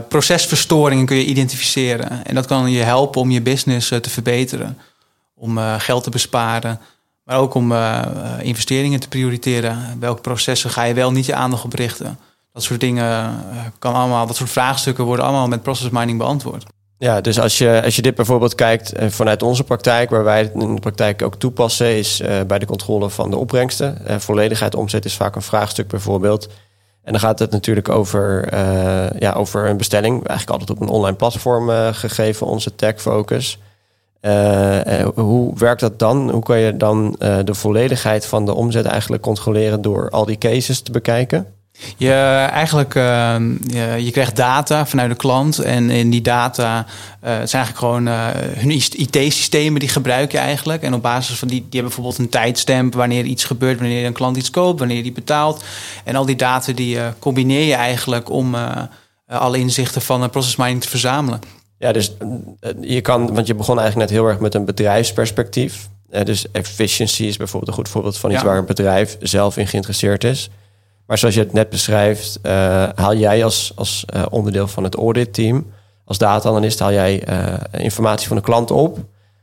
procesverstoringen 0.08 1.06
kun 1.06 1.16
je 1.16 1.24
identificeren. 1.24 2.24
En 2.24 2.34
dat 2.34 2.46
kan 2.46 2.70
je 2.70 2.82
helpen 2.82 3.20
om 3.20 3.30
je 3.30 3.40
business 3.40 3.88
te 3.88 4.10
verbeteren. 4.10 4.78
om 5.36 5.58
eh, 5.58 5.74
geld 5.78 6.04
te 6.04 6.10
besparen, 6.10 6.80
maar 7.26 7.38
ook 7.38 7.54
om 7.54 7.72
eh, 7.72 7.98
eh, 7.98 8.08
investeringen 8.42 9.00
te 9.00 9.08
prioriteren. 9.08 9.96
Welke 10.00 10.20
processen 10.20 10.70
ga 10.70 10.82
je 10.82 10.94
wel 10.94 11.12
niet 11.12 11.26
je 11.26 11.34
aandacht 11.34 11.64
op 11.64 11.72
richten? 11.72 12.18
Dat 12.52 12.62
soort 12.62 12.80
dingen 12.80 13.04
eh, 13.04 13.58
kan 13.78 13.94
allemaal, 13.94 14.26
dat 14.26 14.36
soort 14.36 14.50
vraagstukken 14.50 15.04
worden 15.04 15.24
allemaal 15.24 15.48
met 15.48 15.62
process 15.62 15.90
mining 15.90 16.18
beantwoord. 16.18 16.64
Ja, 16.98 17.20
dus 17.20 17.40
als 17.40 17.58
je, 17.58 17.80
als 17.84 17.96
je 17.96 18.02
dit 18.02 18.14
bijvoorbeeld 18.14 18.54
kijkt 18.54 18.92
vanuit 18.96 19.42
onze 19.42 19.64
praktijk, 19.64 20.10
waar 20.10 20.24
wij 20.24 20.38
het 20.38 20.52
in 20.54 20.74
de 20.74 20.80
praktijk 20.80 21.22
ook 21.22 21.34
toepassen, 21.34 21.96
is 21.96 22.22
bij 22.46 22.58
de 22.58 22.66
controle 22.66 23.10
van 23.10 23.30
de 23.30 23.36
opbrengsten. 23.36 24.20
Volledigheid 24.20 24.74
omzet 24.74 25.04
is 25.04 25.14
vaak 25.14 25.34
een 25.36 25.42
vraagstuk 25.42 25.88
bijvoorbeeld. 25.88 26.48
En 27.02 27.12
dan 27.12 27.20
gaat 27.20 27.38
het 27.38 27.50
natuurlijk 27.50 27.88
over, 27.88 28.54
ja, 29.18 29.32
over 29.32 29.68
een 29.68 29.76
bestelling. 29.76 30.26
Eigenlijk 30.26 30.60
altijd 30.60 30.78
op 30.78 30.80
een 30.80 30.94
online 30.94 31.16
platform 31.16 31.92
gegeven, 31.92 32.46
onze 32.46 32.74
tech 32.74 33.00
focus. 33.00 33.58
Eh, 34.20 35.00
eh, 35.00 35.08
hoe 35.14 35.58
werkt 35.58 35.80
dat 35.80 35.98
dan? 35.98 36.30
Hoe 36.30 36.42
kan 36.42 36.58
je 36.58 36.76
dan 36.76 37.16
eh, 37.18 37.38
de 37.44 37.54
volledigheid 37.54 38.26
van 38.26 38.46
de 38.46 38.54
omzet 38.54 38.84
eigenlijk 38.84 39.22
controleren 39.22 39.82
door 39.82 40.10
al 40.10 40.24
die 40.24 40.38
cases 40.38 40.80
te 40.80 40.90
bekijken? 40.90 41.46
Je, 41.96 42.12
eigenlijk, 42.50 42.94
eh, 42.94 43.36
je, 43.98 44.10
krijgt 44.10 44.36
data 44.36 44.86
vanuit 44.86 45.10
de 45.10 45.16
klant. 45.16 45.58
En 45.58 45.90
in 45.90 46.10
die 46.10 46.20
data 46.20 46.86
zijn 47.20 47.38
eigenlijk 47.38 47.78
gewoon 47.78 48.06
hun 48.58 48.70
IT-systemen 48.70 49.80
die 49.80 49.88
gebruik 49.88 50.32
je 50.32 50.38
eigenlijk. 50.38 50.82
En 50.82 50.94
op 50.94 51.02
basis 51.02 51.38
van 51.38 51.48
die, 51.48 51.60
die 51.60 51.80
hebben 51.80 51.88
bijvoorbeeld 51.88 52.18
een 52.18 52.28
tijdstamp 52.28 52.94
wanneer 52.94 53.24
iets 53.24 53.44
gebeurt, 53.44 53.78
wanneer 53.78 54.06
een 54.06 54.12
klant 54.12 54.36
iets 54.36 54.50
koopt, 54.50 54.78
wanneer 54.78 55.02
die 55.02 55.12
betaalt. 55.12 55.64
En 56.04 56.16
al 56.16 56.26
die 56.26 56.36
data 56.36 56.72
die 56.72 56.98
combineer 57.18 57.66
je 57.66 57.74
eigenlijk 57.74 58.30
om 58.30 58.54
alle 59.28 59.58
inzichten 59.58 60.02
van 60.02 60.22
een 60.22 60.30
process 60.30 60.56
mining 60.56 60.80
te 60.80 60.88
verzamelen. 60.88 61.40
Ja, 61.78 61.92
dus 61.92 62.16
eh, 62.60 62.70
je 62.80 63.00
kan, 63.00 63.34
want 63.34 63.46
je 63.46 63.54
begon 63.54 63.78
eigenlijk 63.78 64.10
net 64.10 64.18
heel 64.18 64.28
erg 64.28 64.40
met 64.40 64.54
een 64.54 64.64
bedrijfsperspectief. 64.64 65.88
Eh, 66.10 66.24
dus 66.24 66.50
efficiency 66.50 67.24
is 67.24 67.36
bijvoorbeeld 67.36 67.70
een 67.70 67.76
goed 67.76 67.88
voorbeeld 67.88 68.18
van 68.18 68.30
iets 68.30 68.40
Ja. 68.40 68.46
waar 68.46 68.58
een 68.58 68.66
bedrijf 68.66 69.16
zelf 69.20 69.56
in 69.56 69.66
geïnteresseerd 69.66 70.24
is. 70.24 70.50
Maar 71.06 71.18
zoals 71.18 71.34
je 71.34 71.40
het 71.40 71.52
net 71.52 71.70
beschrijft, 71.70 72.38
eh, 72.42 72.52
haal 72.94 73.14
jij 73.16 73.44
als, 73.44 73.72
als 73.74 74.04
onderdeel 74.30 74.68
van 74.68 74.84
het 74.84 74.94
auditteam, 74.94 75.66
als 76.04 76.18
data-analyst, 76.18 76.78
haal 76.78 76.92
jij 76.92 77.24
informatie 77.70 78.28
van 78.28 78.36
de 78.36 78.42
klant 78.42 78.70
op. 78.70 78.96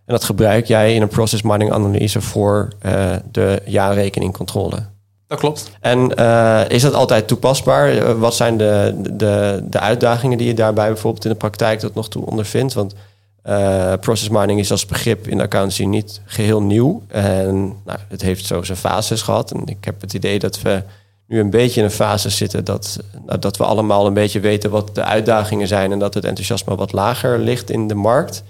En 0.06 0.14
dat 0.14 0.24
gebruik 0.24 0.66
jij 0.66 0.96
in 0.96 1.02
een 1.02 1.08
process 1.08 1.42
mining 1.42 1.72
analyse 1.72 2.22
voor 2.22 2.68
de 3.32 3.62
jaarrekeningcontrole. 3.66 4.93
Dat 5.34 5.42
klopt. 5.42 5.72
En 5.80 6.16
eh, 6.16 6.62
is 6.68 6.82
dat 6.82 6.94
altijd 6.94 7.28
toepasbaar? 7.28 7.98
Eh, 7.98 8.20
wat 8.20 8.36
zijn 8.36 8.58
de, 8.58 8.96
de, 9.12 9.64
de 9.70 9.80
uitdagingen 9.80 10.38
die 10.38 10.48
je 10.48 10.54
daarbij 10.54 10.88
bijvoorbeeld 10.88 11.26
in 11.26 11.32
de 11.32 11.38
praktijk 11.38 11.80
tot 11.80 11.96
nog 11.96 12.10
toe 12.10 12.26
ondervindt? 12.26 12.74
Want 12.74 12.94
eh, 13.42 13.94
process 14.00 14.30
mining 14.30 14.60
is 14.60 14.72
als 14.72 14.86
begrip 14.86 15.28
in 15.28 15.38
de 15.38 15.44
accountancy 15.44 15.86
niet 15.86 16.22
geheel 16.26 16.62
nieuw. 16.62 17.04
En 17.08 17.76
nou, 17.86 18.00
het 18.08 18.22
heeft 18.22 18.46
zo 18.46 18.64
zijn 18.64 18.78
fases 18.78 19.22
gehad. 19.22 19.52
En 19.52 19.62
ik 19.66 19.86
heb 19.86 20.02
het 20.02 20.14
idee 20.14 20.40
dat 20.40 20.62
we 20.62 20.84
nu 21.28 21.40
een 21.40 21.50
beetje 21.50 21.80
in 21.80 21.86
een 21.86 21.92
fase 21.92 22.30
zitten 22.30 22.66
dat, 22.66 23.00
nou, 23.26 23.40
dat 23.40 23.58
we 23.58 23.64
allemaal 23.64 24.06
een 24.06 24.14
beetje 24.14 24.40
weten 24.40 24.70
wat 24.70 24.96
de 24.96 25.04
uitdagingen 25.04 25.68
zijn 25.68 25.92
en 25.92 26.00
dat 26.00 26.14
het 26.14 26.26
enthousiasme 26.26 26.76
wat 26.76 26.92
lager 26.92 27.40
ligt 27.40 27.70
in 27.70 27.88
de 27.88 27.96
markt. 27.96 28.44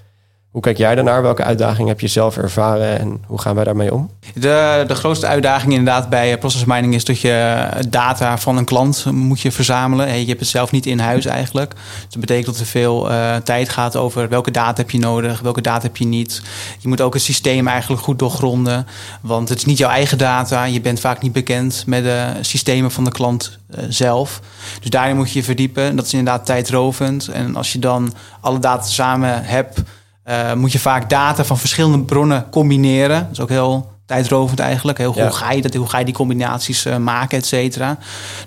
Hoe 0.54 0.62
kijk 0.62 0.78
jij 0.78 0.96
daarnaar? 0.96 1.22
Welke 1.22 1.44
uitdagingen 1.44 1.88
heb 1.88 2.00
je 2.00 2.08
zelf 2.08 2.38
ervaren 2.38 3.00
en 3.00 3.24
hoe 3.26 3.42
gaan 3.42 3.56
wij 3.56 3.64
daarmee 3.64 3.94
om? 3.94 4.10
De, 4.34 4.84
de 4.88 4.96
grootste 4.96 5.28
uitdaging 5.28 5.74
inderdaad 5.74 6.10
bij 6.10 6.32
eh, 6.32 6.40
process 6.40 6.66
mining 6.66 6.94
is 6.94 7.06
dat 7.06 7.20
je 7.20 7.68
data 7.90 8.38
van 8.38 8.58
een 8.58 8.66
klant 8.66 9.06
moet 9.12 9.42
je 9.42 9.52
verzamelen. 9.52 10.20
Je 10.20 10.26
hebt 10.28 10.40
het 10.40 10.50
zelf 10.50 10.72
niet 10.72 10.86
in 10.86 11.00
huis 11.00 11.26
eigenlijk. 11.26 11.72
Dus 11.74 12.10
dat 12.10 12.20
betekent 12.20 12.46
dat 12.46 12.60
er 12.60 12.66
veel 12.66 13.12
eh, 13.12 13.36
tijd 13.36 13.70
gaat 13.70 13.96
over 13.96 14.30
welke 14.30 14.52
data 14.52 14.82
heb 14.82 14.92
je 14.92 15.00
nodig, 15.00 15.40
welke 15.40 15.62
data 15.62 15.82
heb 15.82 15.98
je 15.98 16.06
niet. 16.06 16.42
Je 16.80 16.88
moet 16.88 17.02
ook 17.02 17.14
het 17.14 17.24
systeem 17.24 17.68
eigenlijk 17.68 18.02
goed 18.02 18.20
doorgronden. 18.20 18.88
Want 19.22 19.50
het 19.50 19.58
is 19.58 19.66
niet 19.66 19.78
jouw 19.78 19.90
eigen 19.90 20.18
data. 20.18 20.64
Je 20.64 20.82
bent 20.82 21.00
vaak 21.00 21.22
niet 21.22 21.34
bekend 21.34 21.84
met 21.86 22.04
de 22.04 22.28
systemen 22.42 22.92
van 22.92 23.04
de 23.04 23.12
klant 23.12 23.60
eh, 23.70 23.84
zelf. 23.90 24.42
Dus 24.82 24.90
daarin 24.90 25.16
moet 25.16 25.32
je 25.32 25.40
je 25.40 25.46
verdiepen. 25.46 25.96
Dat 25.96 26.06
is 26.06 26.14
inderdaad 26.14 26.46
tijdrovend. 26.46 27.28
En 27.28 27.56
als 27.56 27.72
je 27.72 27.80
dan 27.80 28.14
alle 28.42 28.60
data 28.60 28.86
samen 28.86 29.44
hebt, 29.44 29.82
eh, 30.24 30.54
moet 30.54 30.72
je 30.72 30.80
vaak 30.80 31.10
data 31.10 31.44
van 31.46 31.58
verschillende 31.58 32.00
bronnen 32.00 32.50
combineren. 32.50 33.20
Dat 33.20 33.32
is 33.32 33.40
ook 33.40 33.50
heel 33.50 33.92
tijdrovend 34.06 34.60
eigenlijk. 34.60 34.98
Heel, 34.98 35.14
Ja. 35.16 35.24
Hoe, 35.24 35.32
ga 35.32 35.52
je 35.52 35.62
dat, 35.62 35.74
hoe 35.74 35.90
ga 35.90 36.00
je 36.00 36.06
die 36.06 36.14
combinaties 36.14 36.86
eh, 36.86 36.98
maken, 36.98 37.38
et 37.38 37.46
cetera. 37.46 37.98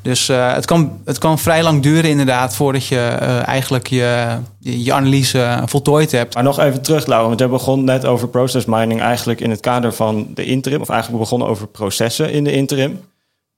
Dus 0.03 0.29
eh, 0.29 0.53
het, 0.55 0.65
kan, 0.65 1.01
het 1.05 1.19
kan 1.19 1.39
vrij 1.39 1.63
lang 1.63 1.83
duren 1.83 2.11
inderdaad... 2.11 2.57
voordat 2.57 2.87
je 2.87 2.99
eigenlijk 3.47 3.87
je, 3.87 4.39
je, 4.59 4.93
analyse 4.93 5.63
voltooid 5.65 6.13
hebt. 6.13 6.35
Maar 6.35 6.43
nog 6.43 6.59
even 6.59 6.83
terug, 6.83 7.07
Lauren, 7.07 7.29
want 7.29 7.41
je 7.41 7.49
begon 7.49 7.85
net 7.85 8.05
over 8.05 8.29
process 8.29 8.65
mining 8.65 9.01
eigenlijk 9.01 9.41
in 9.41 9.51
het 9.51 9.61
kader 9.61 9.93
van 9.95 10.29
de 10.35 10.45
interim, 10.45 10.81
of 10.81 10.89
eigenlijk 10.89 11.19
we 11.19 11.25
begonnen 11.29 11.49
over 11.49 11.67
processen 11.67 12.33
in 12.33 12.45
de 12.45 12.53
interim. 12.53 13.01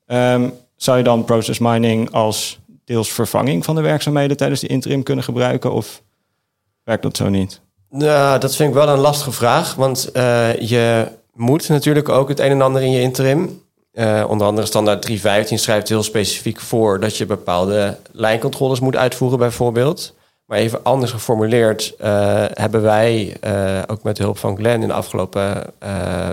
Ehm, 0.07 0.49
zou 0.77 0.99
je 0.99 1.05
dan 1.05 1.25
process 1.25 1.59
mining 1.59 2.11
als 2.11 2.59
deels 2.85 3.13
vervanging 3.13 3.65
van 3.65 3.75
de 3.75 3.81
werkzaamheden 3.81 4.37
tijdens 4.37 4.61
de 4.61 4.67
interim 4.67 5.03
kunnen 5.03 5.25
gebruiken, 5.25 5.73
of 5.73 6.03
werkt 6.85 7.03
dat 7.03 7.17
zo 7.17 7.29
niet? 7.29 7.61
Nou, 7.91 8.39
dat 8.39 8.57
vind 8.57 8.69
ik 8.69 8.75
wel 8.75 8.89
een 8.89 8.99
lastige 8.99 9.33
vraag. 9.33 9.75
Want 9.75 10.13
eh, 10.13 10.61
je 10.61 11.09
moet 11.33 11.69
natuurlijk 11.69 12.09
ook 12.09 12.29
het 12.29 12.39
een 12.39 12.51
en 12.51 12.63
ander 12.63 12.83
in 12.83 12.91
je 12.91 13.01
interim. 13.01 13.63
Eh, 13.93 14.25
onder 14.29 14.47
andere 14.47 14.67
standaard 14.67 15.03
315 15.03 15.59
schrijft 15.59 15.89
heel 15.89 16.03
specifiek 16.03 16.61
voor 16.61 17.01
dat 17.01 17.17
je 17.17 17.27
bepaalde 17.27 17.97
lijncontroles 18.13 18.81
moet 18.81 18.97
uitvoeren, 18.97 19.39
bijvoorbeeld. 19.39 20.15
Maar 20.47 20.59
even 20.59 20.85
anders 20.85 21.11
geformuleerd, 21.13 21.95
eh, 21.99 22.45
hebben 22.53 22.83
wij 22.83 23.37
ook 23.87 24.03
met 24.03 24.19
hulp 24.19 24.39
van 24.39 24.57
Glenn 24.57 24.83
in 24.83 24.89
de 24.89 24.95
afgelopen 24.95 25.73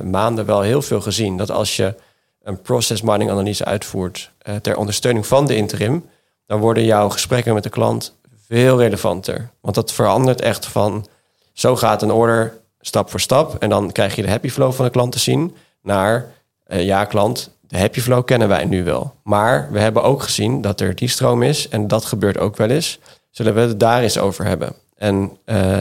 maanden 0.03 0.45
wel 0.45 0.61
heel 0.61 0.81
veel 0.81 1.01
gezien. 1.01 1.37
Dat 1.37 1.51
als 1.51 1.75
je 1.75 1.95
een 2.43 2.61
process 2.61 3.01
mining 3.01 3.29
analyse 3.29 3.65
uitvoert 3.65 4.31
ter 4.61 4.77
ondersteuning 4.77 5.27
van 5.27 5.45
de 5.45 5.55
interim, 5.55 6.05
dan 6.45 6.59
worden 6.59 6.83
jouw 6.83 7.09
gesprekken 7.09 7.53
met 7.53 7.63
de 7.63 7.69
klant 7.69 8.15
veel 8.47 8.79
relevanter. 8.79 9.49
Want 9.61 9.75
dat 9.75 9.93
verandert 9.93 10.41
echt 10.41 10.65
van 10.65 11.07
zo 11.55 11.75
gaat 11.75 12.01
een 12.01 12.11
order 12.11 12.57
stap 12.81 13.09
voor 13.09 13.19
stap. 13.19 13.55
En 13.59 13.69
dan 13.69 13.91
krijg 13.91 14.15
je 14.15 14.21
de 14.21 14.29
happy 14.29 14.49
flow 14.49 14.73
van 14.73 14.85
de 14.85 14.91
klant 14.91 15.11
te 15.11 15.19
zien. 15.19 15.55
Naar, 15.81 16.25
eh, 16.63 16.85
ja 16.85 17.05
klant, 17.05 17.49
de 17.61 17.77
happy 17.77 17.99
flow 17.99 18.25
kennen 18.25 18.47
wij 18.47 18.65
nu 18.65 18.83
wel. 18.83 19.13
Maar 19.23 19.67
we 19.71 19.79
hebben 19.79 20.03
ook 20.03 20.23
gezien 20.23 20.61
dat 20.61 20.79
er 20.79 20.95
die 20.95 21.07
stroom 21.07 21.43
is. 21.43 21.69
En 21.69 21.87
dat 21.87 22.05
gebeurt 22.05 22.37
ook 22.37 22.57
wel 22.57 22.69
eens. 22.69 22.99
Zullen 23.29 23.53
we 23.53 23.59
het 23.59 23.79
daar 23.79 24.01
eens 24.01 24.17
over 24.17 24.45
hebben? 24.45 24.73
En 24.95 25.37
eh, 25.45 25.77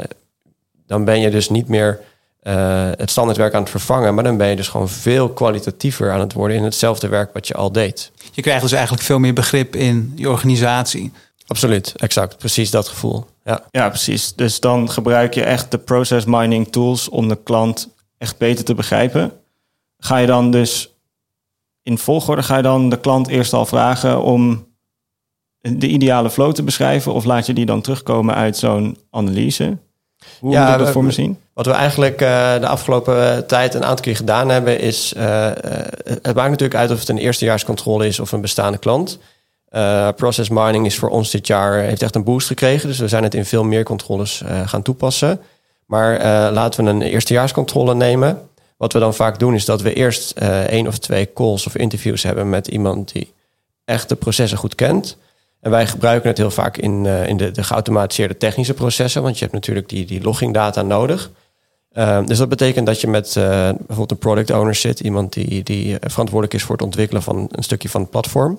dan 0.87 1.04
ben 1.04 1.20
je 1.20 1.30
dus 1.30 1.48
niet 1.48 1.68
meer 1.68 2.00
eh, 2.40 2.90
het 2.96 3.10
standaardwerk 3.10 3.54
aan 3.54 3.60
het 3.60 3.70
vervangen. 3.70 4.14
Maar 4.14 4.24
dan 4.24 4.37
ben 4.37 4.48
je 4.48 4.56
dus 4.56 4.68
gewoon 4.68 4.88
veel 4.88 5.28
kwalitatiever 5.28 6.12
aan 6.12 6.20
het 6.20 6.32
worden 6.32 6.56
in 6.56 6.64
hetzelfde 6.64 7.08
werk 7.08 7.32
wat 7.32 7.48
je 7.48 7.54
al 7.54 7.72
deed. 7.72 8.10
Je 8.32 8.42
krijgt 8.42 8.62
dus 8.62 8.72
eigenlijk 8.72 9.02
veel 9.02 9.18
meer 9.18 9.32
begrip 9.32 9.76
in 9.76 10.12
je 10.16 10.30
organisatie. 10.30 11.12
Absoluut, 11.46 11.92
exact. 11.96 12.38
Precies 12.38 12.70
dat 12.70 12.88
gevoel. 12.88 13.26
Ja. 13.44 13.64
Ja, 13.70 13.88
precies. 13.88 14.35
Dus 14.35 14.61
dan 14.61 14.90
gebruik 14.90 15.35
je 15.35 15.42
echt 15.44 15.70
de 15.70 15.78
process 15.78 16.24
mining 16.24 16.72
tools 16.72 17.09
om 17.09 17.28
de 17.28 17.38
klant 17.42 17.88
echt 18.18 18.38
beter 18.38 18.64
te 18.64 18.74
begrijpen. 18.74 19.33
Ga 19.98 20.16
je 20.16 20.26
dan 20.26 20.50
dus 20.50 20.94
in 21.83 21.98
volgorde, 21.98 22.42
ga 22.42 22.57
je 22.57 22.62
dan 22.62 22.88
de 22.88 23.00
klant 23.00 23.28
eerst 23.28 23.52
al 23.52 23.66
vragen 23.66 24.22
om 24.22 24.66
de 25.61 25.87
ideale 25.88 26.30
flow 26.30 26.52
te 26.52 26.62
beschrijven? 26.62 27.12
Of 27.12 27.24
laat 27.24 27.46
je 27.46 27.52
die 27.52 27.66
dan 27.66 27.80
terugkomen 27.80 28.35
uit 28.35 28.57
zo'n 28.57 28.96
analyse? 29.11 29.76
Hoe 30.40 30.52
Ja, 30.52 30.61
moet 30.64 30.72
ik 30.72 30.78
dat 30.78 30.87
we- 30.87 30.92
voor 30.92 31.04
me 31.04 31.11
zien? 31.12 31.38
Wat 31.54 31.66
we 31.66 31.72
eigenlijk 31.72 32.20
eh, 32.20 32.61
de 32.61 32.66
afgelopen 32.66 33.46
tijd 33.46 33.74
een 33.74 33.85
aantal 33.85 34.04
keer 34.04 34.16
gedaan 34.16 34.48
hebben, 34.48 34.78
is. 34.80 35.12
eh, 35.14 35.46
eh, 35.50 35.87
het 36.04 36.35
maakt 36.35 36.50
natuurlijk 36.50 36.74
uit 36.80 36.90
of 36.90 36.98
het 36.98 37.09
een 37.09 37.18
eerstejaarscontrole 37.18 38.07
is 38.07 38.20
of 38.20 38.33
een 38.33 38.40
bestaande 38.40 38.78
klant. 38.78 39.18
Eh, 39.74 40.08
process 40.16 40.48
mining 40.48 40.87
is 40.87 40.98
voor 40.98 41.08
ons 41.08 41.30
dit 41.30 41.46
jaar 41.46 41.78
heeft 41.78 42.02
echt 42.02 42.14
een 42.14 42.24
boost 42.24 42.46
gekregen. 42.46 42.88
Dus 42.88 42.98
we 42.98 43.08
zijn 43.08 43.22
het 43.22 43.34
in 43.34 43.44
veel 43.44 43.64
meer 43.64 43.84
controles 43.84 44.42
eh, 44.42 44.68
gaan 44.68 44.82
toepassen. 44.82 45.40
Maar 45.87 46.16
eh, 46.16 46.52
laten 46.52 46.84
we 46.84 46.90
een 46.90 47.02
eerstejaarscontrole 47.02 47.94
nemen. 47.94 48.48
Wat 48.76 48.92
we 48.92 48.98
dan 48.98 49.14
vaak 49.14 49.38
doen, 49.38 49.54
is 49.54 49.64
dat 49.64 49.82
we 49.82 49.94
eerst 49.94 50.30
eh 50.30 50.64
één 50.64 50.87
of 50.87 50.98
twee 50.98 51.32
calls 51.32 51.66
of 51.66 51.76
interviews 51.76 52.22
hebben 52.22 52.50
met 52.50 52.68
iemand 52.68 53.12
die 53.12 53.32
echt 53.84 54.08
de 54.08 54.14
processen 54.14 54.58
goed 54.58 54.74
kent. 54.74 55.16
En 55.60 55.70
wij 55.70 55.87
gebruiken 55.87 56.28
het 56.28 56.38
heel 56.38 56.50
vaak 56.50 56.76
in, 56.76 57.06
eh, 57.06 57.28
in 57.28 57.37
de, 57.37 57.50
de 57.50 57.62
geautomatiseerde 57.62 58.37
technische 58.37 58.74
processen, 58.74 59.22
want 59.22 59.34
je 59.34 59.40
hebt 59.40 59.54
natuurlijk 59.54 59.88
die, 59.88 60.04
die 60.06 60.22
loggingdata 60.22 60.82
nodig. 60.82 61.30
Uh, 61.92 62.26
dus 62.26 62.38
dat 62.38 62.48
betekent 62.48 62.87
dat 62.87 63.00
je 63.00 63.06
met 63.06 63.32
bijvoorbeeld 63.34 64.10
een 64.10 64.18
product 64.18 64.50
owner 64.50 64.74
zit, 64.74 65.00
iemand 65.00 65.32
die, 65.32 65.62
die 65.62 65.96
verantwoordelijk 66.00 66.54
is 66.54 66.62
voor 66.62 66.74
het 66.74 66.84
ontwikkelen 66.84 67.22
van 67.22 67.48
een 67.50 67.62
stukje 67.62 67.88
van 67.88 68.00
het 68.00 68.10
platform. 68.10 68.58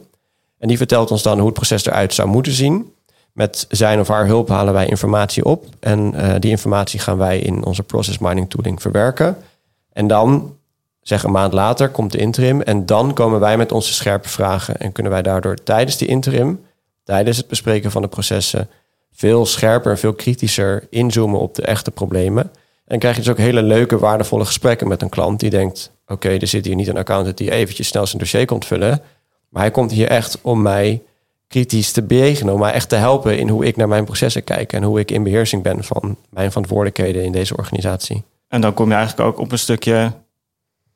En 0.58 0.68
die 0.68 0.78
vertelt 0.78 1.12
ons 1.12 1.24
dan 1.24 1.38
hoe 1.38 1.46
het 1.46 1.56
proces 1.56 1.86
eruit 1.86 2.14
zou 2.14 2.28
moeten 2.28 2.54
zien. 2.54 2.94
Met 3.32 3.66
zijn 3.70 4.00
of 4.00 4.08
haar 4.08 4.26
hulp 4.26 4.50
halen 4.50 4.74
wij 4.74 4.86
informatie 4.86 5.46
op. 5.46 5.66
En 5.80 6.14
uh, 6.16 6.36
die 6.40 6.52
informatie 6.52 7.00
gaan 7.00 7.18
wij 7.18 7.40
in 7.40 7.66
onze 7.66 7.84
process 7.84 8.18
mining 8.18 8.50
tooling 8.50 8.82
verwerken. 8.82 9.38
En 9.94 10.08
dan, 10.08 10.56
zeg 11.02 11.24
een 11.24 11.32
maand 11.32 11.54
later, 11.54 11.90
komt 11.90 12.12
de 12.12 12.18
interim. 12.18 12.62
En 12.62 12.86
dan 12.86 13.14
komen 13.14 13.40
wij 13.40 13.58
met 13.58 13.72
onze 13.72 13.94
scherpe 13.94 14.30
vragen. 14.30 14.78
En 14.78 14.92
kunnen 14.92 15.12
wij 15.12 15.22
daardoor 15.22 15.56
tijdens 15.64 15.98
die 15.98 16.08
interim, 16.08 16.66
tijdens 17.04 17.38
het 17.38 17.48
bespreken 17.48 17.92
van 17.92 18.02
de 18.02 18.08
processen, 18.08 18.70
veel 19.12 19.46
scherper 19.46 19.92
en 19.92 19.98
veel 19.98 20.14
kritischer 20.14 20.88
inzoomen 20.90 21.40
op 21.40 21.56
de 21.56 21.62
echte 21.62 21.92
problemen. 21.92 22.52
En 22.86 23.00
krijg 23.00 23.16
je 23.16 23.22
dus 23.22 23.32
ook 23.32 23.38
hele 23.38 23.64
leuke, 23.64 24.00
waardevolle 24.00 24.46
gesprekken 24.46 24.88
met 24.88 25.02
een 25.02 25.10
klant 25.10 25.40
die 25.40 25.50
denkt: 25.50 25.92
oké, 26.08 26.30
er 26.30 26.48
zit 26.48 26.66
hier 26.66 26.76
niet 26.76 26.88
een 26.88 26.98
accountant 26.98 27.38
die 27.38 27.52
eventjes 27.52 27.88
snel 27.88 28.06
zijn 28.06 28.20
dossier 28.20 28.46
komt 28.46 28.66
vullen. 28.66 29.02
Maar 29.50 29.62
hij 29.62 29.72
komt 29.72 29.92
hier 29.92 30.08
echt 30.08 30.42
om 30.42 30.62
mij 30.62 31.02
kritisch 31.48 31.92
te 31.92 32.02
bejegenen, 32.02 32.54
om 32.54 32.60
mij 32.60 32.72
echt 32.72 32.90
te 32.90 32.96
helpen 32.96 33.38
in 33.38 33.50
hoe 33.50 33.66
ik 33.66 33.76
naar 33.76 33.88
mijn 33.88 34.06
processen 34.06 34.44
kijk 34.44 34.74
en 34.74 34.84
hoe 34.84 35.00
ik 35.00 35.12
in 35.12 35.24
beheersing 35.24 35.64
ben 35.64 35.84
van 35.84 36.18
mijn 36.30 36.50
verantwoordelijkheden 36.50 37.24
in 37.24 37.32
deze 37.32 37.58
organisatie. 37.58 38.24
En 38.48 38.62
dan 38.62 38.74
kom 38.74 38.90
je 38.90 38.96
eigenlijk 38.96 39.30
ook 39.30 39.40
op 39.40 39.52
een 39.52 39.60
stukje, 39.60 40.12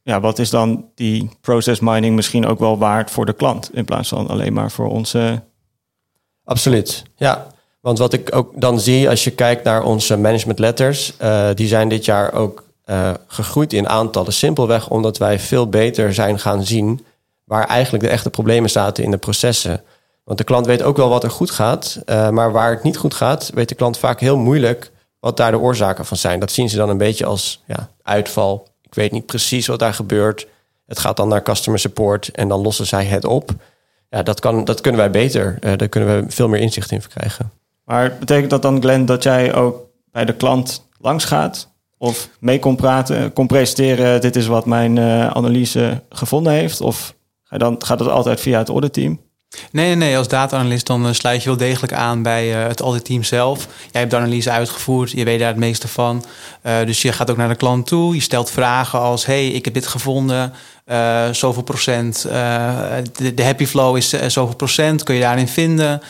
ja, 0.04 0.20
wat 0.20 0.40
is 0.40 0.50
dan 0.50 0.86
die 0.96 1.30
process 1.42 1.80
mining 1.80 2.16
misschien 2.16 2.46
ook 2.46 2.60
wel 2.60 2.78
waard 2.78 3.12
voor 3.12 3.26
de 3.26 3.34
klant 3.34 3.70
in 3.74 3.86
plaats 3.86 4.10
van 4.10 4.28
alleen 4.28 4.54
maar 4.54 4.72
voor 4.72 4.90
onze. 4.90 5.42
Absoluut, 6.44 7.04
ja. 7.16 7.48
Want 7.82 7.98
wat 7.98 8.14
ik 8.14 8.36
ook 8.36 8.62
dan 8.62 8.80
zie 8.80 9.10
als 9.10 9.24
je 9.24 9.32
kijkt 9.32 9.64
naar 9.64 9.84
onze 9.84 10.18
management 10.18 10.60
letters, 10.60 11.14
uh, 11.22 11.50
die 11.54 11.68
zijn 11.68 11.90
dit 11.90 12.06
jaar 12.06 12.34
ook 12.34 12.64
uh, 12.86 13.12
gegroeid 13.28 13.74
in 13.74 13.90
aantallen. 13.90 14.34
Simpelweg 14.34 14.90
omdat 14.90 15.18
wij 15.18 15.40
veel 15.40 15.70
beter 15.70 16.14
zijn 16.14 16.40
gaan 16.40 16.64
zien 16.64 17.06
waar 17.50 17.68
eigenlijk 17.68 18.04
de 18.04 18.10
echte 18.10 18.30
problemen 18.30 18.70
zaten 18.70 19.04
in 19.04 19.12
de 19.12 19.18
processen. 19.18 19.84
Want 20.24 20.38
de 20.38 20.44
klant 20.44 20.66
weet 20.66 20.82
ook 20.82 20.98
wel 20.98 21.10
wat 21.10 21.24
er 21.24 21.32
goed 21.32 21.52
gaat, 21.52 22.02
uh, 22.06 22.30
maar 22.30 22.52
waar 22.52 22.72
het 22.72 22.84
niet 22.84 22.98
goed 22.98 23.14
gaat, 23.14 23.52
weet 23.54 23.70
de 23.70 23.76
klant 23.76 23.98
vaak 23.98 24.20
heel 24.20 24.38
moeilijk 24.38 24.92
wat 25.20 25.38
daar 25.38 25.52
de 25.52 25.60
oorzaken 25.60 26.06
van 26.06 26.18
zijn. 26.18 26.40
Dat 26.40 26.52
zien 26.52 26.70
ze 26.70 26.78
dan 26.78 26.90
een 26.90 26.98
beetje 26.98 27.26
als 27.26 27.64
ja, 27.66 27.90
uitval. 28.04 28.68
Ik 28.82 28.94
weet 28.94 29.12
niet 29.12 29.26
precies 29.26 29.68
wat 29.68 29.80
daar 29.80 29.94
gebeurt. 29.94 30.48
Het 30.86 31.00
gaat 31.00 31.18
dan 31.18 31.28
naar 31.28 31.44
customer 31.44 31.80
support 31.80 32.28
en 32.28 32.48
dan 32.48 32.62
lossen 32.62 32.86
zij 32.86 33.06
het 33.06 33.26
op. 33.26 33.52
Ja, 34.10 34.24
dat, 34.24 34.40
kan, 34.40 34.66
dat 34.66 34.82
kunnen 34.82 35.02
wij 35.02 35.12
beter. 35.12 35.58
Uh, 35.62 35.78
daar 35.78 35.88
kunnen 35.88 36.26
we 36.26 36.32
veel 36.32 36.48
meer 36.48 36.62
inzicht 36.62 36.92
in 36.92 37.02
verkrijgen. 37.02 37.52
Maar 37.86 38.18
betekent 38.20 38.50
dat 38.50 38.62
dan, 38.62 38.82
Glenn, 38.82 39.06
dat 39.06 39.24
jij 39.24 39.54
ook 39.54 39.86
bij 40.12 40.26
de 40.26 40.36
klant 40.36 40.88
langs 41.00 41.26
gaat? 41.26 41.70
Of 41.98 42.30
mee 42.40 42.60
kon 42.60 42.76
praten, 42.76 43.34
kon 43.34 43.48
presenteren, 43.48 44.22
dit 44.22 44.36
is 44.36 44.48
wat 44.48 44.66
mijn 44.66 44.96
uh, 44.96 45.28
analyse 45.28 46.02
gevonden 46.10 46.54
heeft? 46.54 46.82
Of 46.82 47.18
dan, 47.50 47.76
gaat 47.86 48.00
het 48.00 48.10
altijd 48.10 48.40
via 48.40 48.58
het 48.58 48.70
auditteam? 48.70 49.20
Nee, 49.72 49.96
nee. 49.96 50.18
Als 50.18 50.28
data-analyst 50.28 50.88
dan 50.88 51.06
uh, 51.06 51.14
sluit 51.14 51.44
je 51.44 51.50
wel 51.50 51.58
degelijk 51.58 51.94
aan 51.94 52.24
bij 52.24 52.62
uh, 52.62 52.68
het 52.68 52.80
auditteam 52.80 53.24
zelf. 53.24 53.68
Jij 53.92 54.02
hebt 54.02 54.12
de 54.12 54.18
analyse 54.18 54.52
uitgevoerd, 54.52 55.12
je 55.12 55.24
weet 55.24 55.40
daar 55.40 55.48
het 55.48 55.58
meeste 55.58 55.88
van. 55.88 56.26
Uh, 56.64 56.86
dus 56.86 57.02
je 57.02 57.12
gaat 57.12 57.32
ook 57.32 57.38
naar 57.38 57.50
de 57.50 57.56
klant 57.56 57.88
toe. 57.88 58.16
Je 58.16 58.22
stelt 58.22 58.52
vragen 58.52 59.00
als: 59.00 59.26
hey, 59.26 59.48
ik 59.48 59.66
heb 59.66 59.74
dit 59.74 59.88
gevonden. 59.88 60.54
zoveel 61.32 61.64
procent. 61.64 62.22
De, 62.22 63.34
de, 63.34 63.44
happy 63.44 63.66
flow 63.66 63.98
is 63.98 64.10
zoveel 64.10 64.56
procent. 64.56 65.04
Kun 65.04 65.16
je 65.16 65.22
daarin 65.22 65.48
vinden? 65.48 66.02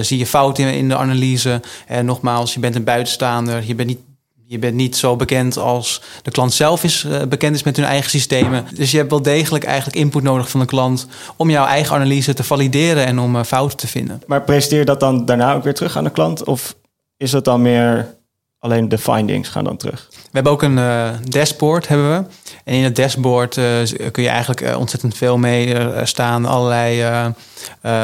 zie 0.00 0.18
je 0.18 0.26
fouten 0.26 0.64
in, 0.64 0.74
in 0.74 0.88
de 0.88 0.96
analyse? 0.96 1.60
En 1.86 2.04
nogmaals, 2.04 2.54
je 2.54 2.60
bent 2.60 2.74
een 2.74 2.84
buitenstaander. 2.84 3.62
Je 3.66 3.74
bent 3.74 3.88
niet 3.88 4.07
je 4.50 4.58
bent 4.58 4.74
niet 4.74 4.96
zo 4.96 5.16
bekend 5.16 5.56
als 5.56 6.02
de 6.22 6.30
klant 6.30 6.52
zelf 6.52 6.84
is 6.84 7.04
uh, 7.04 7.22
bekend 7.22 7.54
is 7.54 7.62
met 7.62 7.76
hun 7.76 7.84
eigen 7.84 8.10
systemen. 8.10 8.66
Dus 8.74 8.90
je 8.90 8.96
hebt 8.96 9.10
wel 9.10 9.22
degelijk 9.22 9.64
eigenlijk 9.64 9.96
input 9.96 10.22
nodig 10.22 10.50
van 10.50 10.60
de 10.60 10.66
klant 10.66 11.06
om 11.36 11.50
jouw 11.50 11.66
eigen 11.66 11.94
analyse 11.94 12.34
te 12.34 12.44
valideren 12.44 13.06
en 13.06 13.18
om 13.18 13.36
uh, 13.36 13.42
fouten 13.42 13.76
te 13.76 13.86
vinden. 13.86 14.22
Maar 14.26 14.42
presenteer 14.42 14.84
dat 14.84 15.00
dan 15.00 15.24
daarna 15.24 15.54
ook 15.54 15.64
weer 15.64 15.74
terug 15.74 15.96
aan 15.96 16.04
de 16.04 16.10
klant? 16.10 16.44
Of 16.44 16.76
is 17.16 17.32
het 17.32 17.44
dan 17.44 17.62
meer 17.62 18.14
alleen 18.58 18.88
de 18.88 18.98
findings 18.98 19.48
gaan 19.48 19.64
dan 19.64 19.76
terug? 19.76 20.08
We 20.10 20.16
hebben 20.32 20.52
ook 20.52 20.62
een 20.62 20.76
uh, 20.76 21.10
dashboard 21.24 21.88
hebben 21.88 22.18
we. 22.18 22.24
En 22.68 22.74
in 22.74 22.84
het 22.84 22.96
dashboard 22.96 23.56
uh, 23.56 23.64
kun 24.12 24.22
je 24.22 24.28
eigenlijk 24.28 24.60
uh, 24.60 24.78
ontzettend 24.78 25.16
veel 25.16 25.38
mee 25.38 25.76
staan. 26.04 26.46
Allerlei 26.46 27.04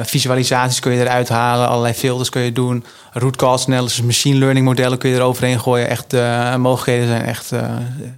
visualisaties 0.02 0.80
kun 0.80 0.92
je 0.92 1.00
eruit 1.00 1.28
halen. 1.28 1.68
Allerlei 1.68 1.94
filters 1.94 2.28
kun 2.28 2.42
je 2.42 2.52
doen. 2.52 2.84
Root 3.12 3.36
cause 3.36 3.66
analysis, 3.66 4.02
machine 4.02 4.38
learning 4.38 4.66
modellen 4.66 4.98
kun 4.98 5.10
je 5.10 5.16
er 5.16 5.22
overheen 5.22 5.60
gooien. 5.60 5.88
Echt, 5.88 6.12
mogelijkheden 6.58 7.08
zijn 7.08 7.24
echt 7.24 7.52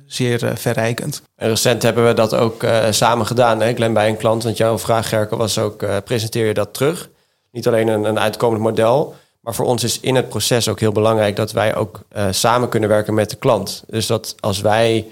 zeer 0.06 0.52
verrijkend. 0.54 1.22
En 1.36 1.48
recent 1.48 1.82
hebben 1.82 2.06
we 2.06 2.14
dat 2.14 2.34
ook 2.34 2.66
samen 2.90 3.26
gedaan. 3.26 3.60
Hè? 3.60 3.74
Glenn 3.74 3.94
bij 3.94 4.08
een 4.08 4.16
klant. 4.16 4.42
Want 4.42 4.56
jouw 4.56 4.78
vraag, 4.78 5.08
Gerke, 5.08 5.36
was 5.36 5.58
ook... 5.58 5.84
presenteer 6.04 6.46
je 6.46 6.54
dat 6.54 6.74
terug? 6.74 7.08
Niet 7.52 7.66
alleen 7.66 7.88
een, 7.88 8.04
een 8.04 8.18
uitkomend 8.18 8.62
model... 8.62 9.14
Maar 9.40 9.54
voor 9.54 9.66
ons 9.66 9.84
is 9.84 10.00
in 10.00 10.14
het 10.14 10.28
proces 10.28 10.68
ook 10.68 10.80
heel 10.80 10.92
belangrijk 10.92 11.36
dat 11.36 11.52
wij 11.52 11.76
ook 11.76 12.00
samen 12.30 12.68
kunnen 12.68 12.88
werken 12.88 13.14
met 13.14 13.30
de 13.30 13.36
klant. 13.36 13.84
Dus 13.86 14.06
dat 14.06 14.34
als 14.40 14.60
wij, 14.60 15.06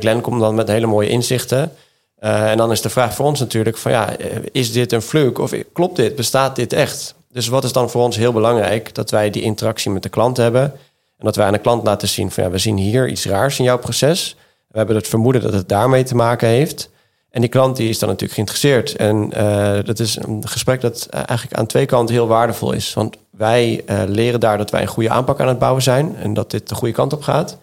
Glenn 0.00 0.20
komt 0.20 0.40
dan 0.40 0.54
met 0.54 0.68
hele 0.68 0.86
mooie 0.86 1.08
inzichten. 1.08 1.72
Uh, 2.20 2.50
en 2.50 2.56
dan 2.56 2.70
is 2.70 2.80
de 2.80 2.90
vraag 2.90 3.14
voor 3.14 3.26
ons 3.26 3.40
natuurlijk 3.40 3.76
van 3.76 3.92
ja, 3.92 4.08
is 4.52 4.72
dit 4.72 4.92
een 4.92 5.02
fluke 5.02 5.42
of 5.42 5.52
klopt 5.72 5.96
dit? 5.96 6.16
Bestaat 6.16 6.56
dit 6.56 6.72
echt? 6.72 7.14
Dus 7.32 7.48
wat 7.48 7.64
is 7.64 7.72
dan 7.72 7.90
voor 7.90 8.02
ons 8.02 8.16
heel 8.16 8.32
belangrijk? 8.32 8.94
Dat 8.94 9.10
wij 9.10 9.30
die 9.30 9.42
interactie 9.42 9.90
met 9.90 10.02
de 10.02 10.08
klant 10.08 10.36
hebben. 10.36 10.62
En 11.18 11.24
dat 11.24 11.36
wij 11.36 11.46
aan 11.46 11.52
de 11.52 11.58
klant 11.58 11.84
laten 11.84 12.08
zien 12.08 12.30
van 12.30 12.44
ja, 12.44 12.50
we 12.50 12.58
zien 12.58 12.76
hier 12.76 13.08
iets 13.08 13.26
raars 13.26 13.58
in 13.58 13.64
jouw 13.64 13.78
proces. 13.78 14.36
We 14.66 14.78
hebben 14.78 14.96
het 14.96 15.08
vermoeden 15.08 15.42
dat 15.42 15.52
het 15.52 15.68
daarmee 15.68 16.02
te 16.02 16.14
maken 16.14 16.48
heeft. 16.48 16.90
En 17.30 17.40
die 17.40 17.50
klant 17.50 17.76
die 17.76 17.88
is 17.88 17.98
dan 17.98 18.08
natuurlijk 18.08 18.34
geïnteresseerd. 18.34 18.96
En 18.96 19.28
dat 19.84 19.98
is 19.98 20.16
een 20.16 20.48
gesprek 20.48 20.80
dat 20.80 21.06
eigenlijk 21.10 21.56
aan 21.56 21.66
twee 21.66 21.86
kanten 21.86 22.14
heel 22.14 22.26
waardevol 22.26 22.72
is. 22.72 22.94
Want 22.94 23.16
wij 23.30 23.84
leren 24.06 24.40
daar 24.40 24.58
dat 24.58 24.70
wij 24.70 24.82
een 24.82 24.86
goede 24.86 25.10
aanpak 25.10 25.40
aan 25.40 25.48
het 25.48 25.58
bouwen 25.58 25.82
zijn 25.82 26.16
en 26.16 26.34
dat 26.34 26.50
dit 26.50 26.68
de 26.68 26.74
goede 26.74 26.94
kant 26.94 27.12
op 27.12 27.22
gaat. 27.22 27.58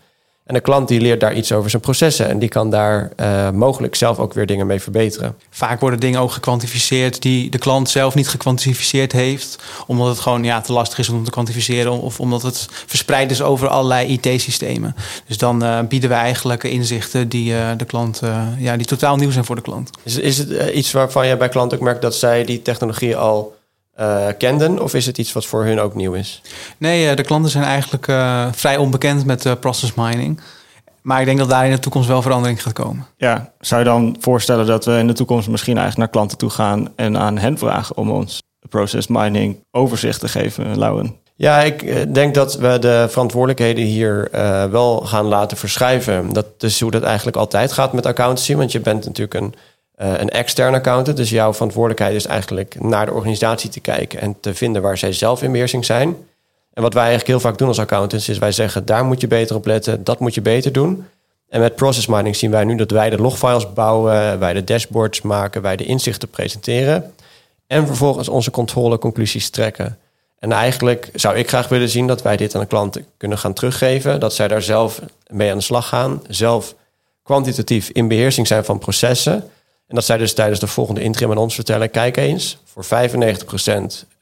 En 0.51 0.57
de 0.57 0.63
klant 0.63 0.87
die 0.87 1.01
leert 1.01 1.19
daar 1.19 1.33
iets 1.33 1.51
over 1.51 1.69
zijn 1.69 1.81
processen 1.81 2.29
en 2.29 2.39
die 2.39 2.49
kan 2.49 2.69
daar 2.69 3.11
uh, 3.19 3.49
mogelijk 3.49 3.95
zelf 3.95 4.19
ook 4.19 4.33
weer 4.33 4.45
dingen 4.45 4.67
mee 4.67 4.81
verbeteren. 4.81 5.35
Vaak 5.49 5.79
worden 5.79 5.99
dingen 5.99 6.19
ook 6.19 6.31
gekwantificeerd 6.31 7.21
die 7.21 7.49
de 7.49 7.57
klant 7.57 7.89
zelf 7.89 8.15
niet 8.15 8.27
gekwantificeerd 8.27 9.11
heeft, 9.11 9.63
omdat 9.87 10.07
het 10.07 10.19
gewoon 10.19 10.43
ja, 10.43 10.61
te 10.61 10.73
lastig 10.73 10.99
is 10.99 11.09
om 11.09 11.23
te 11.23 11.31
kwantificeren 11.31 11.91
of 11.91 12.19
omdat 12.19 12.41
het 12.41 12.67
verspreid 12.85 13.31
is 13.31 13.41
over 13.41 13.67
allerlei 13.67 14.19
IT-systemen. 14.21 14.95
Dus 15.27 15.37
dan 15.37 15.63
uh, 15.63 15.79
bieden 15.79 16.09
we 16.09 16.15
eigenlijk 16.15 16.63
inzichten 16.63 17.29
die 17.29 17.51
uh, 17.51 17.69
de 17.77 17.85
klant, 17.85 18.21
ja, 18.57 18.77
die 18.77 18.85
totaal 18.85 19.15
nieuw 19.15 19.31
zijn 19.31 19.45
voor 19.45 19.55
de 19.55 19.61
klant. 19.61 19.89
Is, 20.03 20.17
is 20.17 20.37
het 20.37 20.69
iets 20.73 20.91
waarvan 20.91 21.27
je 21.27 21.37
bij 21.37 21.49
klanten 21.49 21.77
ook 21.77 21.83
merkt 21.83 22.01
dat 22.01 22.15
zij 22.15 22.45
die 22.45 22.61
technologie 22.61 23.15
al 23.17 23.59
uh, 23.99 24.27
kenden? 24.37 24.83
Of 24.83 24.93
is 24.93 25.05
het 25.05 25.17
iets 25.17 25.33
wat 25.33 25.45
voor 25.45 25.63
hun 25.63 25.79
ook 25.79 25.95
nieuw 25.95 26.13
is? 26.13 26.41
Nee, 26.77 27.15
de 27.15 27.23
klanten 27.23 27.51
zijn 27.51 27.63
eigenlijk 27.63 28.07
uh, 28.07 28.47
vrij 28.51 28.77
onbekend 28.77 29.25
met 29.25 29.45
uh, 29.45 29.53
process 29.59 29.93
mining. 29.93 30.41
Maar 31.01 31.19
ik 31.19 31.25
denk 31.25 31.37
dat 31.37 31.49
daar 31.49 31.65
in 31.65 31.71
de 31.71 31.79
toekomst 31.79 32.07
wel 32.07 32.21
verandering 32.21 32.63
gaat 32.63 32.73
komen. 32.73 33.07
Ja, 33.17 33.53
zou 33.59 33.81
je 33.81 33.87
dan 33.87 34.15
voorstellen 34.19 34.65
dat 34.65 34.85
we 34.85 34.97
in 34.97 35.07
de 35.07 35.13
toekomst 35.13 35.49
misschien 35.49 35.77
eigenlijk 35.77 35.97
naar 35.97 36.21
klanten 36.21 36.37
toe 36.37 36.49
gaan 36.49 36.87
en 36.95 37.17
aan 37.17 37.37
hen 37.37 37.57
vragen 37.57 37.97
om 37.97 38.11
ons 38.11 38.41
process 38.69 39.07
mining 39.07 39.63
overzicht 39.71 40.19
te 40.19 40.27
geven, 40.27 40.77
Lauwen? 40.77 41.19
Ja, 41.35 41.61
ik 41.61 42.13
denk 42.13 42.35
dat 42.35 42.55
we 42.55 42.79
de 42.79 43.05
verantwoordelijkheden 43.09 43.83
hier 43.83 44.29
uh, 44.35 44.65
wel 44.65 44.99
gaan 44.99 45.25
laten 45.25 45.57
verschuiven. 45.57 46.33
Dat 46.33 46.45
is 46.57 46.79
hoe 46.79 46.91
dat 46.91 47.03
eigenlijk 47.03 47.37
altijd 47.37 47.71
gaat 47.71 47.93
met 47.93 48.05
accountancy. 48.05 48.55
Want 48.55 48.71
je 48.71 48.79
bent 48.79 49.05
natuurlijk 49.05 49.33
een 49.33 49.53
uh, 49.53 49.59
een 50.09 50.29
externe 50.29 50.77
accountant. 50.77 51.17
Dus 51.17 51.29
jouw 51.29 51.53
verantwoordelijkheid 51.53 52.15
is 52.15 52.25
eigenlijk 52.25 52.75
naar 52.79 53.05
de 53.05 53.13
organisatie 53.13 53.69
te 53.69 53.79
kijken 53.79 54.19
en 54.19 54.35
te 54.39 54.53
vinden 54.53 54.81
waar 54.81 54.97
zij 54.97 55.13
zelf 55.13 55.43
in 55.43 55.51
beheersing 55.51 55.85
zijn. 55.85 56.15
En 56.73 56.81
wat 56.81 56.93
wij 56.93 57.03
eigenlijk 57.03 57.31
heel 57.31 57.49
vaak 57.49 57.57
doen 57.57 57.67
als 57.67 57.79
accountants 57.79 58.29
is 58.29 58.37
wij 58.37 58.51
zeggen 58.51 58.85
daar 58.85 59.05
moet 59.05 59.21
je 59.21 59.27
beter 59.27 59.55
op 59.55 59.65
letten, 59.65 60.03
dat 60.03 60.19
moet 60.19 60.33
je 60.33 60.41
beter 60.41 60.71
doen. 60.71 61.05
En 61.49 61.59
met 61.59 61.75
process 61.75 62.07
mining 62.07 62.35
zien 62.35 62.51
wij 62.51 62.63
nu 62.63 62.75
dat 62.75 62.91
wij 62.91 63.09
de 63.09 63.17
logfiles 63.17 63.73
bouwen, 63.73 64.39
wij 64.39 64.53
de 64.53 64.63
dashboards 64.63 65.21
maken, 65.21 65.61
wij 65.61 65.75
de 65.75 65.85
inzichten 65.85 66.29
presenteren 66.29 67.13
en 67.67 67.87
vervolgens 67.87 68.29
onze 68.29 68.51
controleconclusies 68.51 69.49
trekken. 69.49 69.97
En 70.39 70.51
eigenlijk 70.51 71.09
zou 71.13 71.35
ik 71.35 71.47
graag 71.47 71.67
willen 71.67 71.89
zien 71.89 72.07
dat 72.07 72.21
wij 72.21 72.37
dit 72.37 72.55
aan 72.55 72.61
de 72.61 72.67
klanten 72.67 73.05
kunnen 73.17 73.37
gaan 73.37 73.53
teruggeven, 73.53 74.19
dat 74.19 74.33
zij 74.33 74.47
daar 74.47 74.61
zelf 74.61 75.01
mee 75.27 75.51
aan 75.51 75.57
de 75.57 75.63
slag 75.63 75.87
gaan, 75.87 76.21
zelf 76.27 76.75
kwantitatief 77.23 77.89
in 77.89 78.07
beheersing 78.07 78.47
zijn 78.47 78.65
van 78.65 78.79
processen. 78.79 79.49
En 79.91 79.97
dat 79.97 80.05
zij 80.05 80.17
dus 80.17 80.33
tijdens 80.33 80.59
de 80.59 80.67
volgende 80.67 81.01
interim 81.01 81.31
aan 81.31 81.37
ons 81.37 81.55
vertellen: 81.55 81.89
kijk 81.89 82.17
eens, 82.17 82.57
voor 82.65 82.85
95% 82.85 82.87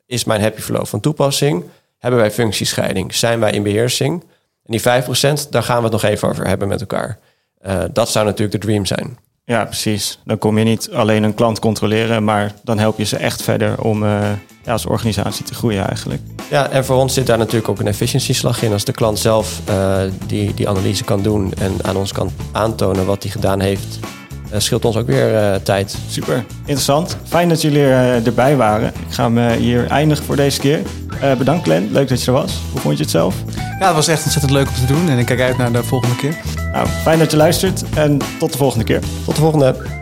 is 0.05 0.23
mijn 0.23 0.41
happy 0.41 0.61
flow 0.61 0.85
van 0.85 0.99
toepassing. 0.99 1.63
Hebben 1.97 2.19
wij 2.19 2.31
functiescheiding? 2.31 3.15
Zijn 3.15 3.39
wij 3.39 3.51
in 3.51 3.63
beheersing? 3.63 4.23
En 4.65 4.77
die 4.77 4.81
5%, 4.81 5.49
daar 5.49 5.63
gaan 5.63 5.77
we 5.77 5.83
het 5.83 5.91
nog 5.91 6.03
even 6.03 6.29
over 6.29 6.47
hebben 6.47 6.67
met 6.67 6.79
elkaar. 6.79 7.19
Uh, 7.67 7.83
dat 7.93 8.09
zou 8.09 8.25
natuurlijk 8.25 8.61
de 8.61 8.67
dream 8.67 8.85
zijn. 8.85 9.17
Ja, 9.45 9.65
precies. 9.65 10.19
Dan 10.25 10.37
kom 10.37 10.57
je 10.57 10.63
niet 10.63 10.91
alleen 10.91 11.23
een 11.23 11.33
klant 11.33 11.59
controleren, 11.59 12.23
maar 12.23 12.53
dan 12.63 12.79
help 12.79 12.97
je 12.97 13.03
ze 13.03 13.17
echt 13.17 13.41
verder 13.41 13.81
om 13.81 14.03
uh, 14.03 14.31
ja, 14.63 14.71
als 14.71 14.85
organisatie 14.85 15.45
te 15.45 15.53
groeien 15.53 15.87
eigenlijk. 15.87 16.21
Ja, 16.49 16.69
en 16.69 16.85
voor 16.85 16.95
ons 16.95 17.13
zit 17.13 17.25
daar 17.25 17.37
natuurlijk 17.37 17.69
ook 17.69 17.79
een 17.79 17.87
efficiëntieslag 17.87 18.61
in. 18.61 18.71
Als 18.71 18.85
de 18.85 18.91
klant 18.91 19.19
zelf 19.19 19.61
uh, 19.69 20.01
die, 20.27 20.53
die 20.53 20.69
analyse 20.69 21.03
kan 21.03 21.21
doen 21.21 21.53
en 21.53 21.73
aan 21.81 21.95
ons 21.95 22.11
kan 22.11 22.31
aantonen 22.51 23.05
wat 23.05 23.23
hij 23.23 23.31
gedaan 23.31 23.59
heeft 23.59 23.99
uh, 24.53 24.59
scheelt 24.59 24.85
ons 24.85 24.95
ook 24.95 25.07
weer 25.07 25.33
uh, 25.33 25.55
tijd. 25.55 25.97
Super, 26.09 26.45
interessant. 26.59 27.17
Fijn 27.27 27.49
dat 27.49 27.61
jullie 27.61 27.79
uh, 27.79 28.25
erbij 28.25 28.55
waren. 28.55 28.87
Ik 28.87 29.13
ga 29.13 29.31
hem 29.31 29.59
hier 29.59 29.87
eindigen 29.87 30.25
voor 30.25 30.35
deze 30.35 30.59
keer. 30.59 30.79
bedankt 31.37 31.63
Glenn, 31.63 31.89
leuk 31.91 32.07
dat 32.07 32.21
je 32.21 32.27
er 32.27 32.37
was. 32.37 32.59
Hoe 32.71 32.81
vond 32.81 32.97
je 32.97 33.03
het 33.03 33.11
zelf? 33.11 33.35
Ja, 33.79 33.85
het 33.85 33.95
was 33.95 34.07
echt 34.07 34.23
ontzettend 34.23 34.53
leuk 34.53 34.67
om 34.67 34.73
te 34.73 34.93
doen 34.93 35.09
en 35.09 35.17
ik 35.17 35.25
kijk 35.25 35.41
uit 35.41 35.57
naar 35.57 35.71
de 35.71 35.83
volgende 35.83 36.15
keer. 36.15 36.37
Nou, 36.71 36.87
fijn 36.87 37.19
dat 37.19 37.31
je 37.31 37.37
luistert 37.37 37.83
en 37.95 38.17
tot 38.39 38.51
de 38.51 38.57
volgende 38.57 38.85
keer. 38.85 38.99
Tot 39.25 39.35
de 39.35 39.41
volgende. 39.41 39.98